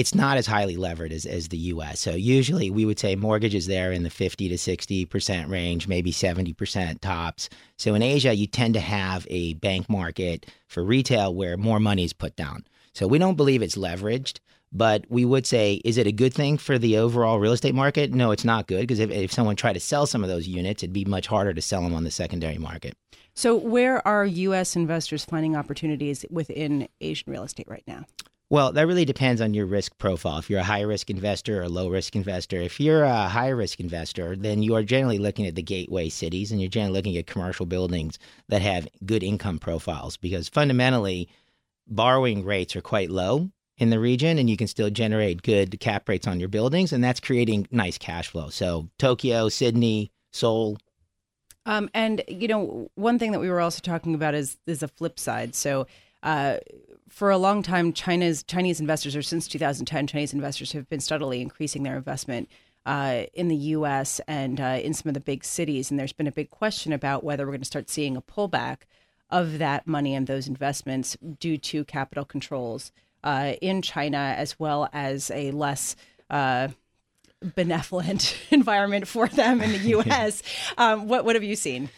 It's 0.00 0.14
not 0.14 0.38
as 0.38 0.46
highly 0.46 0.78
levered 0.78 1.12
as, 1.12 1.26
as 1.26 1.48
the 1.48 1.58
US. 1.58 2.00
So 2.00 2.12
usually 2.12 2.70
we 2.70 2.86
would 2.86 2.98
say 2.98 3.16
mortgages 3.16 3.66
there 3.66 3.92
in 3.92 4.02
the 4.02 4.08
50 4.08 4.48
to 4.48 4.54
60% 4.54 5.50
range, 5.50 5.86
maybe 5.86 6.10
70% 6.10 7.00
tops. 7.02 7.50
So 7.76 7.94
in 7.94 8.00
Asia, 8.00 8.32
you 8.32 8.46
tend 8.46 8.72
to 8.74 8.80
have 8.80 9.26
a 9.28 9.52
bank 9.54 9.90
market 9.90 10.46
for 10.68 10.82
retail 10.82 11.34
where 11.34 11.58
more 11.58 11.78
money 11.78 12.02
is 12.02 12.14
put 12.14 12.34
down. 12.34 12.64
So 12.94 13.06
we 13.06 13.18
don't 13.18 13.36
believe 13.36 13.60
it's 13.60 13.76
leveraged, 13.76 14.40
but 14.72 15.04
we 15.10 15.26
would 15.26 15.46
say, 15.46 15.82
is 15.84 15.98
it 15.98 16.06
a 16.06 16.12
good 16.12 16.32
thing 16.32 16.56
for 16.56 16.78
the 16.78 16.96
overall 16.96 17.38
real 17.38 17.52
estate 17.52 17.74
market? 17.74 18.14
No, 18.14 18.30
it's 18.30 18.44
not 18.44 18.68
good 18.68 18.80
because 18.80 19.00
if, 19.00 19.10
if 19.10 19.30
someone 19.30 19.54
tried 19.54 19.74
to 19.74 19.80
sell 19.80 20.06
some 20.06 20.24
of 20.24 20.30
those 20.30 20.48
units, 20.48 20.82
it'd 20.82 20.94
be 20.94 21.04
much 21.04 21.26
harder 21.26 21.52
to 21.52 21.60
sell 21.60 21.82
them 21.82 21.92
on 21.92 22.04
the 22.04 22.10
secondary 22.10 22.56
market. 22.56 22.94
So, 23.34 23.54
where 23.54 24.06
are 24.08 24.24
U.S. 24.24 24.76
investors 24.76 25.26
finding 25.26 25.56
opportunities 25.56 26.24
within 26.30 26.88
Asian 27.02 27.30
real 27.30 27.44
estate 27.44 27.68
right 27.68 27.84
now? 27.86 28.06
Well, 28.50 28.72
that 28.72 28.88
really 28.88 29.04
depends 29.04 29.40
on 29.40 29.54
your 29.54 29.64
risk 29.64 29.96
profile. 29.98 30.38
If 30.38 30.50
you're 30.50 30.58
a 30.58 30.64
high 30.64 30.80
risk 30.80 31.08
investor 31.08 31.60
or 31.60 31.62
a 31.62 31.68
low 31.68 31.88
risk 31.88 32.16
investor, 32.16 32.60
if 32.60 32.80
you're 32.80 33.04
a 33.04 33.28
high 33.28 33.50
risk 33.50 33.78
investor, 33.78 34.34
then 34.34 34.60
you 34.60 34.74
are 34.74 34.82
generally 34.82 35.18
looking 35.18 35.46
at 35.46 35.54
the 35.54 35.62
gateway 35.62 36.08
cities 36.08 36.50
and 36.50 36.60
you're 36.60 36.68
generally 36.68 36.98
looking 36.98 37.16
at 37.16 37.28
commercial 37.28 37.64
buildings 37.64 38.18
that 38.48 38.60
have 38.60 38.88
good 39.06 39.22
income 39.22 39.60
profiles 39.60 40.16
because 40.16 40.48
fundamentally, 40.48 41.28
borrowing 41.86 42.44
rates 42.44 42.74
are 42.74 42.80
quite 42.80 43.08
low 43.08 43.50
in 43.78 43.90
the 43.90 44.00
region 44.00 44.36
and 44.36 44.50
you 44.50 44.56
can 44.56 44.66
still 44.66 44.90
generate 44.90 45.42
good 45.42 45.78
cap 45.78 46.08
rates 46.08 46.26
on 46.26 46.40
your 46.40 46.48
buildings 46.48 46.92
and 46.92 47.04
that's 47.04 47.20
creating 47.20 47.68
nice 47.70 47.98
cash 47.98 48.28
flow. 48.28 48.50
So, 48.50 48.88
Tokyo, 48.98 49.48
Sydney, 49.48 50.10
Seoul, 50.32 50.76
um, 51.66 51.88
and 51.94 52.24
you 52.26 52.48
know, 52.48 52.90
one 52.96 53.20
thing 53.20 53.30
that 53.30 53.38
we 53.38 53.48
were 53.48 53.60
also 53.60 53.80
talking 53.80 54.14
about 54.16 54.34
is 54.34 54.56
is 54.66 54.82
a 54.82 54.88
flip 54.88 55.20
side. 55.20 55.54
So, 55.54 55.86
uh, 56.24 56.56
for 57.10 57.30
a 57.30 57.36
long 57.36 57.62
time, 57.62 57.92
China's 57.92 58.42
Chinese 58.42 58.80
investors, 58.80 59.16
or 59.16 59.22
since 59.22 59.48
2010, 59.48 60.06
Chinese 60.06 60.32
investors 60.32 60.72
have 60.72 60.88
been 60.88 61.00
steadily 61.00 61.42
increasing 61.42 61.82
their 61.82 61.96
investment 61.96 62.48
uh, 62.86 63.24
in 63.34 63.48
the 63.48 63.56
U.S. 63.56 64.20
and 64.26 64.60
uh, 64.60 64.78
in 64.82 64.94
some 64.94 65.10
of 65.10 65.14
the 65.14 65.20
big 65.20 65.44
cities. 65.44 65.90
And 65.90 65.98
there's 65.98 66.12
been 66.12 66.26
a 66.26 66.32
big 66.32 66.50
question 66.50 66.92
about 66.92 67.24
whether 67.24 67.44
we're 67.44 67.52
going 67.52 67.60
to 67.60 67.66
start 67.66 67.90
seeing 67.90 68.16
a 68.16 68.22
pullback 68.22 68.82
of 69.28 69.58
that 69.58 69.86
money 69.86 70.14
and 70.14 70.26
those 70.26 70.48
investments 70.48 71.16
due 71.38 71.58
to 71.58 71.84
capital 71.84 72.24
controls 72.24 72.92
uh, 73.22 73.54
in 73.60 73.82
China, 73.82 74.34
as 74.36 74.58
well 74.58 74.88
as 74.92 75.30
a 75.32 75.50
less 75.50 75.96
uh, 76.30 76.68
benevolent 77.54 78.36
environment 78.50 79.06
for 79.08 79.26
them 79.28 79.60
in 79.60 79.72
the 79.72 79.78
U.S. 79.90 80.42
um, 80.78 81.08
what 81.08 81.24
what 81.24 81.36
have 81.36 81.44
you 81.44 81.56
seen? 81.56 81.90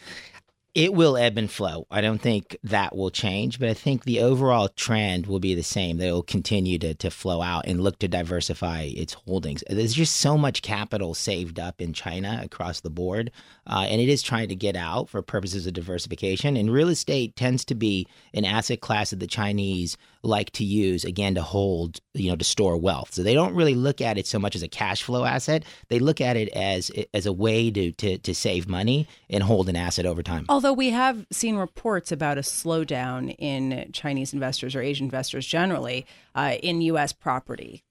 It 0.75 0.93
will 0.93 1.17
ebb 1.17 1.37
and 1.37 1.51
flow. 1.51 1.85
I 1.91 2.01
don't 2.01 2.21
think 2.21 2.57
that 2.63 2.95
will 2.95 3.11
change, 3.11 3.59
but 3.59 3.69
I 3.69 3.75
think 3.75 4.03
the 4.03 4.21
overall 4.21 4.69
trend 4.69 5.27
will 5.27 5.39
be 5.39 5.53
the 5.53 5.61
same. 5.61 5.97
They 5.97 6.11
will 6.11 6.23
continue 6.23 6.79
to, 6.79 6.95
to 6.95 7.11
flow 7.11 7.43
out 7.43 7.67
and 7.67 7.83
look 7.83 7.99
to 7.99 8.07
diversify 8.07 8.89
its 8.95 9.13
holdings. 9.13 9.63
There's 9.69 9.93
just 9.93 10.17
so 10.17 10.35
much 10.35 10.63
capital 10.63 11.13
saved 11.13 11.59
up 11.59 11.79
in 11.79 11.93
China 11.93 12.41
across 12.43 12.79
the 12.79 12.89
board, 12.89 13.31
uh, 13.67 13.85
and 13.87 14.01
it 14.01 14.09
is 14.09 14.23
trying 14.23 14.49
to 14.49 14.55
get 14.55 14.75
out 14.75 15.09
for 15.09 15.21
purposes 15.21 15.67
of 15.67 15.73
diversification. 15.73 16.57
And 16.57 16.73
real 16.73 16.89
estate 16.89 17.35
tends 17.35 17.63
to 17.65 17.75
be 17.75 18.07
an 18.33 18.43
asset 18.43 18.81
class 18.81 19.11
that 19.11 19.19
the 19.19 19.27
Chinese 19.27 19.95
like 20.23 20.51
to 20.51 20.63
use 20.63 21.03
again 21.03 21.35
to 21.35 21.41
hold, 21.41 21.99
you 22.13 22.29
know, 22.29 22.35
to 22.35 22.43
store 22.43 22.77
wealth. 22.77 23.13
So 23.13 23.23
they 23.23 23.33
don't 23.33 23.53
really 23.53 23.75
look 23.75 24.01
at 24.01 24.17
it 24.17 24.25
so 24.25 24.39
much 24.39 24.55
as 24.55 24.63
a 24.63 24.67
cash 24.67 25.03
flow 25.03 25.25
asset. 25.25 25.63
They 25.89 25.99
look 25.99 26.21
at 26.21 26.37
it 26.37 26.49
as 26.49 26.91
as 27.13 27.25
a 27.25 27.33
way 27.33 27.69
to 27.71 27.91
to, 27.91 28.17
to 28.17 28.33
save 28.33 28.67
money 28.67 29.07
and 29.29 29.43
hold 29.43 29.69
an 29.69 29.75
asset 29.75 30.05
over 30.05 30.23
time. 30.23 30.45
Although 30.49 30.73
we 30.73 30.89
have 30.91 31.25
seen 31.31 31.57
reports 31.57 32.11
about 32.11 32.37
a 32.37 32.41
slowdown 32.41 33.35
in 33.37 33.89
Chinese 33.91 34.33
investors 34.33 34.75
or 34.75 34.81
Asian 34.81 35.05
investors 35.05 35.45
generally 35.45 36.05
uh, 36.35 36.55
in 36.63 36.81
U.S. 36.81 37.13
property. 37.13 37.83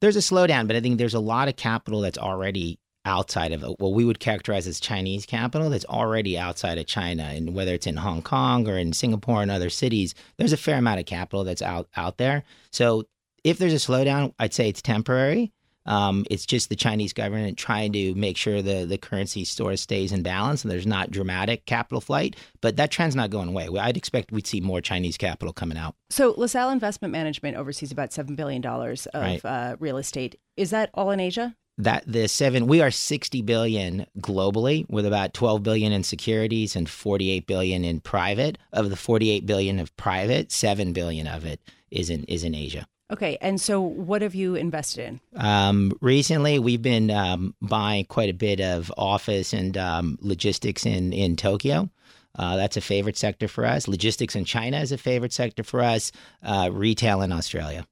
There's 0.00 0.16
a 0.16 0.20
slowdown, 0.20 0.66
but 0.66 0.76
I 0.76 0.80
think 0.80 0.98
there's 0.98 1.14
a 1.14 1.20
lot 1.20 1.48
of 1.48 1.56
capital 1.56 2.02
that's 2.02 2.18
already 2.18 2.78
outside 3.04 3.52
of 3.52 3.62
what 3.78 3.92
we 3.92 4.04
would 4.04 4.20
characterize 4.20 4.66
as 4.66 4.80
Chinese 4.80 5.26
capital 5.26 5.70
that's 5.70 5.84
already 5.86 6.38
outside 6.38 6.78
of 6.78 6.86
China. 6.86 7.24
And 7.24 7.54
whether 7.54 7.74
it's 7.74 7.86
in 7.86 7.96
Hong 7.98 8.22
Kong 8.22 8.68
or 8.68 8.78
in 8.78 8.92
Singapore 8.92 9.42
and 9.42 9.50
other 9.50 9.70
cities, 9.70 10.14
there's 10.38 10.52
a 10.52 10.56
fair 10.56 10.78
amount 10.78 11.00
of 11.00 11.06
capital 11.06 11.44
that's 11.44 11.62
out, 11.62 11.88
out 11.96 12.16
there. 12.18 12.44
So 12.72 13.04
if 13.42 13.58
there's 13.58 13.74
a 13.74 13.76
slowdown, 13.76 14.32
I'd 14.38 14.54
say 14.54 14.68
it's 14.68 14.80
temporary. 14.82 15.52
Um, 15.86 16.24
it's 16.30 16.46
just 16.46 16.70
the 16.70 16.76
Chinese 16.76 17.12
government 17.12 17.58
trying 17.58 17.92
to 17.92 18.14
make 18.14 18.38
sure 18.38 18.62
the, 18.62 18.86
the 18.86 18.96
currency 18.96 19.44
store 19.44 19.76
stays 19.76 20.12
in 20.12 20.22
balance 20.22 20.64
and 20.64 20.70
there's 20.72 20.86
not 20.86 21.10
dramatic 21.10 21.66
capital 21.66 22.00
flight. 22.00 22.36
But 22.62 22.76
that 22.76 22.90
trend's 22.90 23.14
not 23.14 23.28
going 23.28 23.50
away. 23.50 23.68
I'd 23.78 23.98
expect 23.98 24.32
we'd 24.32 24.46
see 24.46 24.62
more 24.62 24.80
Chinese 24.80 25.18
capital 25.18 25.52
coming 25.52 25.76
out. 25.76 25.94
So 26.08 26.32
LaSalle 26.38 26.70
Investment 26.70 27.12
Management 27.12 27.58
oversees 27.58 27.92
about 27.92 28.12
$7 28.12 28.34
billion 28.34 28.64
of 28.64 28.98
Right. 29.14 29.44
uh, 29.44 29.76
real 29.78 29.98
estate. 29.98 30.40
Is 30.56 30.70
that 30.70 30.88
all 30.94 31.10
in 31.10 31.20
Asia? 31.20 31.54
That 31.78 32.04
the 32.06 32.28
seven 32.28 32.66
we 32.66 32.80
are 32.80 32.90
60 32.90 33.42
billion 33.42 34.06
globally 34.20 34.88
with 34.88 35.06
about 35.06 35.34
12 35.34 35.62
billion 35.62 35.92
in 35.92 36.02
securities 36.02 36.76
and 36.76 36.88
48 36.88 37.46
billion 37.46 37.84
in 37.84 38.00
private. 38.00 38.58
Of 38.72 38.90
the 38.90 38.96
48 38.96 39.46
billion 39.46 39.78
of 39.78 39.96
private 39.96 40.52
7 40.52 40.92
billion 40.92 41.26
of 41.26 41.44
it 41.44 41.60
is 41.90 42.10
in 42.10 42.24
is 42.24 42.44
in 42.44 42.54
asia. 42.54 42.86
Okay. 43.10 43.36
And 43.40 43.60
so 43.60 43.80
what 43.80 44.22
have 44.22 44.34
you 44.34 44.54
invested 44.54 45.06
in? 45.06 45.20
um, 45.36 45.92
recently 46.00 46.58
we've 46.58 46.82
been 46.82 47.10
um, 47.10 47.54
buying 47.60 48.04
quite 48.06 48.30
a 48.30 48.34
bit 48.34 48.60
of 48.60 48.92
office 48.96 49.52
and 49.52 49.76
um, 49.76 50.18
logistics 50.20 50.86
in 50.86 51.12
in 51.12 51.36
tokyo. 51.36 51.90
Uh, 52.36 52.56
that's 52.56 52.76
a 52.76 52.80
favorite 52.80 53.16
sector 53.16 53.46
for 53.46 53.64
us. 53.64 53.86
Logistics 53.88 54.34
in 54.36 54.44
china 54.44 54.78
is 54.78 54.92
a 54.92 54.98
favorite 54.98 55.32
sector 55.32 55.62
for 55.64 55.80
us. 55.80 56.12
Uh, 56.42 56.70
retail 56.72 57.20
in 57.20 57.32
australia. 57.32 57.86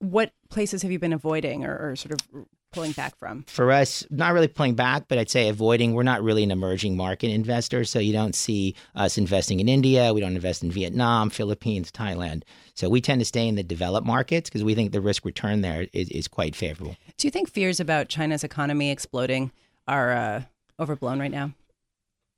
What 0.00 0.32
places 0.50 0.82
have 0.82 0.90
you 0.90 0.98
been 0.98 1.14
avoiding 1.14 1.64
or, 1.64 1.90
or 1.90 1.96
sort 1.96 2.12
of 2.12 2.46
pulling 2.74 2.92
back 2.92 3.16
from? 3.16 3.44
for 3.44 3.70
us, 3.72 4.06
not 4.10 4.32
really 4.32 4.48
pulling 4.48 4.74
back, 4.74 5.04
but 5.08 5.18
I'd 5.18 5.30
say 5.30 5.48
avoiding. 5.48 5.94
We're 5.94 6.02
not 6.02 6.22
really 6.22 6.42
an 6.42 6.50
emerging 6.50 6.96
market 6.96 7.30
investor, 7.30 7.84
so 7.84 7.98
you 7.98 8.12
don't 8.12 8.34
see 8.34 8.74
us 8.94 9.16
investing 9.16 9.60
in 9.60 9.68
India. 9.68 10.12
We 10.12 10.20
don't 10.20 10.34
invest 10.34 10.62
in 10.62 10.70
Vietnam, 10.70 11.30
Philippines, 11.30 11.90
Thailand. 11.90 12.42
So 12.74 12.88
we 12.88 13.00
tend 13.00 13.20
to 13.20 13.24
stay 13.24 13.46
in 13.46 13.54
the 13.54 13.62
developed 13.62 14.06
markets 14.06 14.50
because 14.50 14.64
we 14.64 14.74
think 14.74 14.92
the 14.92 15.00
risk 15.00 15.24
return 15.24 15.60
there 15.60 15.86
is, 15.92 16.08
is 16.10 16.28
quite 16.28 16.56
favorable. 16.56 16.96
Do 17.16 17.26
you 17.26 17.30
think 17.30 17.48
fears 17.48 17.80
about 17.80 18.08
China's 18.08 18.42
economy 18.44 18.90
exploding 18.90 19.52
are 19.86 20.12
uh, 20.12 20.42
overblown 20.80 21.20
right 21.20 21.30
now? 21.30 21.52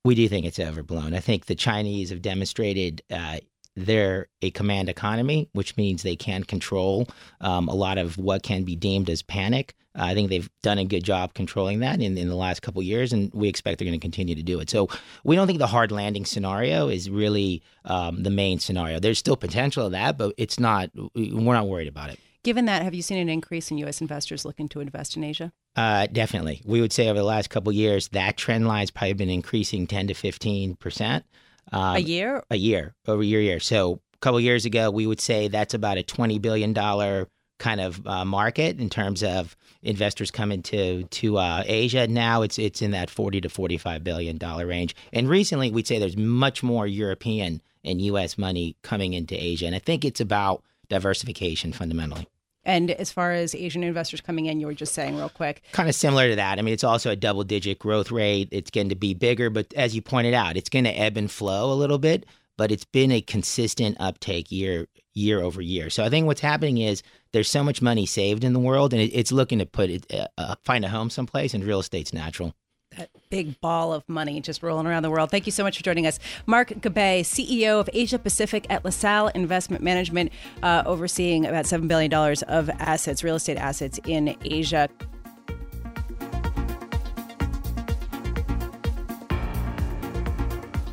We 0.05 0.14
do 0.14 0.29
think 0.29 0.46
it's 0.46 0.61
overblown. 0.61 1.14
I 1.14 1.20
think 1.20 1.46
the 1.46 1.55
Chinese 1.55 2.11
have 2.11 2.22
demonstrated 2.22 3.03
uh, 3.11 3.38
they're 3.77 4.29
a 4.40 4.51
command 4.53 4.88
economy, 4.88 5.49
which 5.53 5.77
means 5.77 6.03
they 6.03 6.16
can 6.16 6.44
control 6.44 7.09
um, 7.40 7.68
a 7.68 7.75
lot 7.75 7.99
of 7.99 8.16
what 8.16 8.42
can 8.42 8.64
be 8.64 8.75
deemed 8.75 9.11
as 9.11 9.22
panic. 9.22 9.75
I 9.96 10.14
think 10.14 10.30
they've 10.30 10.48
done 10.62 10.78
a 10.78 10.85
good 10.85 11.04
job 11.04 11.35
controlling 11.35 11.80
that 11.80 12.00
in, 12.00 12.16
in 12.16 12.28
the 12.28 12.37
last 12.37 12.62
couple 12.62 12.80
of 12.80 12.87
years, 12.87 13.12
and 13.12 13.32
we 13.32 13.48
expect 13.48 13.78
they're 13.78 13.87
going 13.87 13.98
to 13.98 14.04
continue 14.04 14.35
to 14.35 14.42
do 14.42 14.61
it. 14.61 14.70
So 14.70 14.88
we 15.24 15.37
don't 15.37 15.46
think 15.46 15.59
the 15.59 15.66
hard 15.66 15.90
landing 15.90 16.24
scenario 16.24 16.88
is 16.88 17.09
really 17.11 17.62
um, 17.85 18.22
the 18.22 18.30
main 18.30 18.59
scenario. 18.59 19.00
There's 19.00 19.18
still 19.18 19.37
potential 19.37 19.87
of 19.87 19.92
that, 19.92 20.18
but 20.18 20.35
it's 20.37 20.61
not. 20.61 20.90
We're 21.14 21.54
not 21.54 21.66
worried 21.66 21.88
about 21.88 22.11
it. 22.11 22.20
Given 22.42 22.66
that, 22.66 22.82
have 22.82 22.94
you 22.94 23.02
seen 23.02 23.18
an 23.18 23.28
increase 23.28 23.72
in 23.72 23.78
U.S. 23.78 24.00
investors 24.00 24.44
looking 24.44 24.68
to 24.68 24.80
invest 24.80 25.16
in 25.16 25.24
Asia? 25.24 25.52
Uh, 25.74 26.06
definitely. 26.06 26.62
We 26.64 26.80
would 26.80 26.92
say 26.92 27.09
over 27.09 27.18
the 27.18 27.24
last 27.24 27.50
couple 27.50 27.70
of 27.70 27.76
years, 27.76 28.09
that 28.09 28.37
trend 28.37 28.68
line's 28.68 28.92
probably 28.92 29.14
been 29.14 29.30
increasing 29.30 29.87
10 29.87 30.09
to 30.09 30.14
15 30.14 30.76
percent. 30.76 31.24
Um, 31.72 31.96
a 31.96 31.98
year? 31.98 32.44
a 32.50 32.56
year 32.56 32.94
over 33.09 33.22
year 33.22 33.40
year. 33.40 33.59
So 33.59 34.00
a 34.14 34.18
couple 34.18 34.40
years 34.40 34.64
ago, 34.64 34.90
we 34.90 35.06
would 35.06 35.20
say 35.20 35.48
that's 35.48 35.74
about 35.74 35.98
a 35.98 36.02
twenty 36.02 36.38
billion 36.38 36.72
dollar 36.72 37.28
kind 37.58 37.80
of 37.80 38.06
uh, 38.06 38.24
market 38.24 38.78
in 38.78 38.90
terms 38.90 39.22
of 39.22 39.56
investors 39.82 40.30
coming 40.30 40.62
to 40.62 41.04
to 41.04 41.38
uh, 41.38 41.62
Asia. 41.66 42.06
Now 42.06 42.42
it's 42.42 42.58
it's 42.58 42.82
in 42.82 42.90
that 42.92 43.10
forty 43.10 43.40
to 43.40 43.48
forty 43.48 43.78
five 43.78 44.04
billion 44.04 44.38
dollar 44.38 44.66
range. 44.66 44.94
And 45.12 45.28
recently, 45.28 45.70
we'd 45.70 45.86
say 45.86 45.98
there's 45.98 46.16
much 46.16 46.62
more 46.62 46.86
European 46.86 47.62
and 47.84 48.00
U.S. 48.02 48.36
money 48.36 48.76
coming 48.82 49.12
into 49.12 49.34
Asia, 49.34 49.66
and 49.66 49.74
I 49.74 49.78
think 49.78 50.04
it's 50.04 50.20
about 50.20 50.62
diversification 50.88 51.72
fundamentally. 51.72 52.28
And 52.64 52.90
as 52.90 53.12
far 53.12 53.30
as 53.30 53.54
Asian 53.54 53.84
investors 53.84 54.20
coming 54.20 54.46
in, 54.46 54.58
you 54.58 54.66
were 54.66 54.74
just 54.74 54.92
saying 54.92 55.16
real 55.16 55.28
quick. 55.28 55.62
Kind 55.70 55.88
of 55.88 55.94
similar 55.94 56.28
to 56.30 56.36
that. 56.36 56.58
I 56.58 56.62
mean, 56.62 56.74
it's 56.74 56.82
also 56.82 57.10
a 57.12 57.16
double 57.16 57.44
digit 57.44 57.78
growth 57.78 58.10
rate. 58.10 58.48
It's 58.50 58.72
going 58.72 58.88
to 58.88 58.96
be 58.96 59.14
bigger, 59.14 59.50
but 59.50 59.72
as 59.74 59.94
you 59.94 60.02
pointed 60.02 60.34
out, 60.34 60.56
it's 60.56 60.68
going 60.68 60.84
to 60.84 60.90
ebb 60.90 61.16
and 61.16 61.30
flow 61.30 61.72
a 61.72 61.74
little 61.74 61.98
bit. 61.98 62.26
But 62.56 62.72
it's 62.72 62.84
been 62.84 63.12
a 63.12 63.20
consistent 63.20 63.98
uptake 64.00 64.50
year 64.50 64.88
year 65.16 65.40
over 65.40 65.61
year. 65.61 65.90
So 65.90 66.05
I 66.05 66.11
think 66.11 66.26
what's 66.26 66.40
happening 66.40 66.79
is 66.79 67.02
there's 67.33 67.50
so 67.50 67.64
much 67.64 67.83
money 67.83 68.07
saved 68.07 68.44
in 68.44 68.52
the 68.52 68.61
world, 68.61 68.92
and 68.92 69.02
it, 69.02 69.07
it's 69.07 69.33
looking 69.33 69.59
to 69.59 69.66
put 69.66 69.90
it 69.90 70.07
uh, 70.12 70.26
uh, 70.38 70.55
find 70.62 70.85
a 70.85 70.88
home 70.88 71.11
someplace, 71.11 71.55
and 71.55 71.64
real 71.64 71.81
estate's 71.81 72.12
natural. 72.12 72.55
That 72.96 73.11
big 73.31 73.61
ball 73.61 73.92
of 73.92 74.09
money 74.09 74.40
just 74.40 74.62
rolling 74.62 74.87
around 74.87 75.02
the 75.02 75.11
world. 75.11 75.31
Thank 75.31 75.46
you 75.46 75.52
so 75.52 75.64
much 75.64 75.76
for 75.76 75.83
joining 75.83 76.07
us. 76.07 76.18
Mark 76.46 76.68
Gabbay, 76.68 77.20
CEO 77.20 77.81
of 77.81 77.90
Asia 77.92 78.18
Pacific 78.18 78.64
at 78.70 78.85
LaSalle 78.85 79.29
Investment 79.29 79.83
Management, 79.83 80.33
uh, 80.62 80.85
overseeing 80.87 81.46
about 81.46 81.64
$7 81.64 81.88
billion 81.88 82.12
of 82.14 82.70
assets, 82.79 83.24
real 83.24 83.35
estate 83.37 83.59
assets 83.59 83.98
in 84.07 84.37
Asia. 84.44 84.88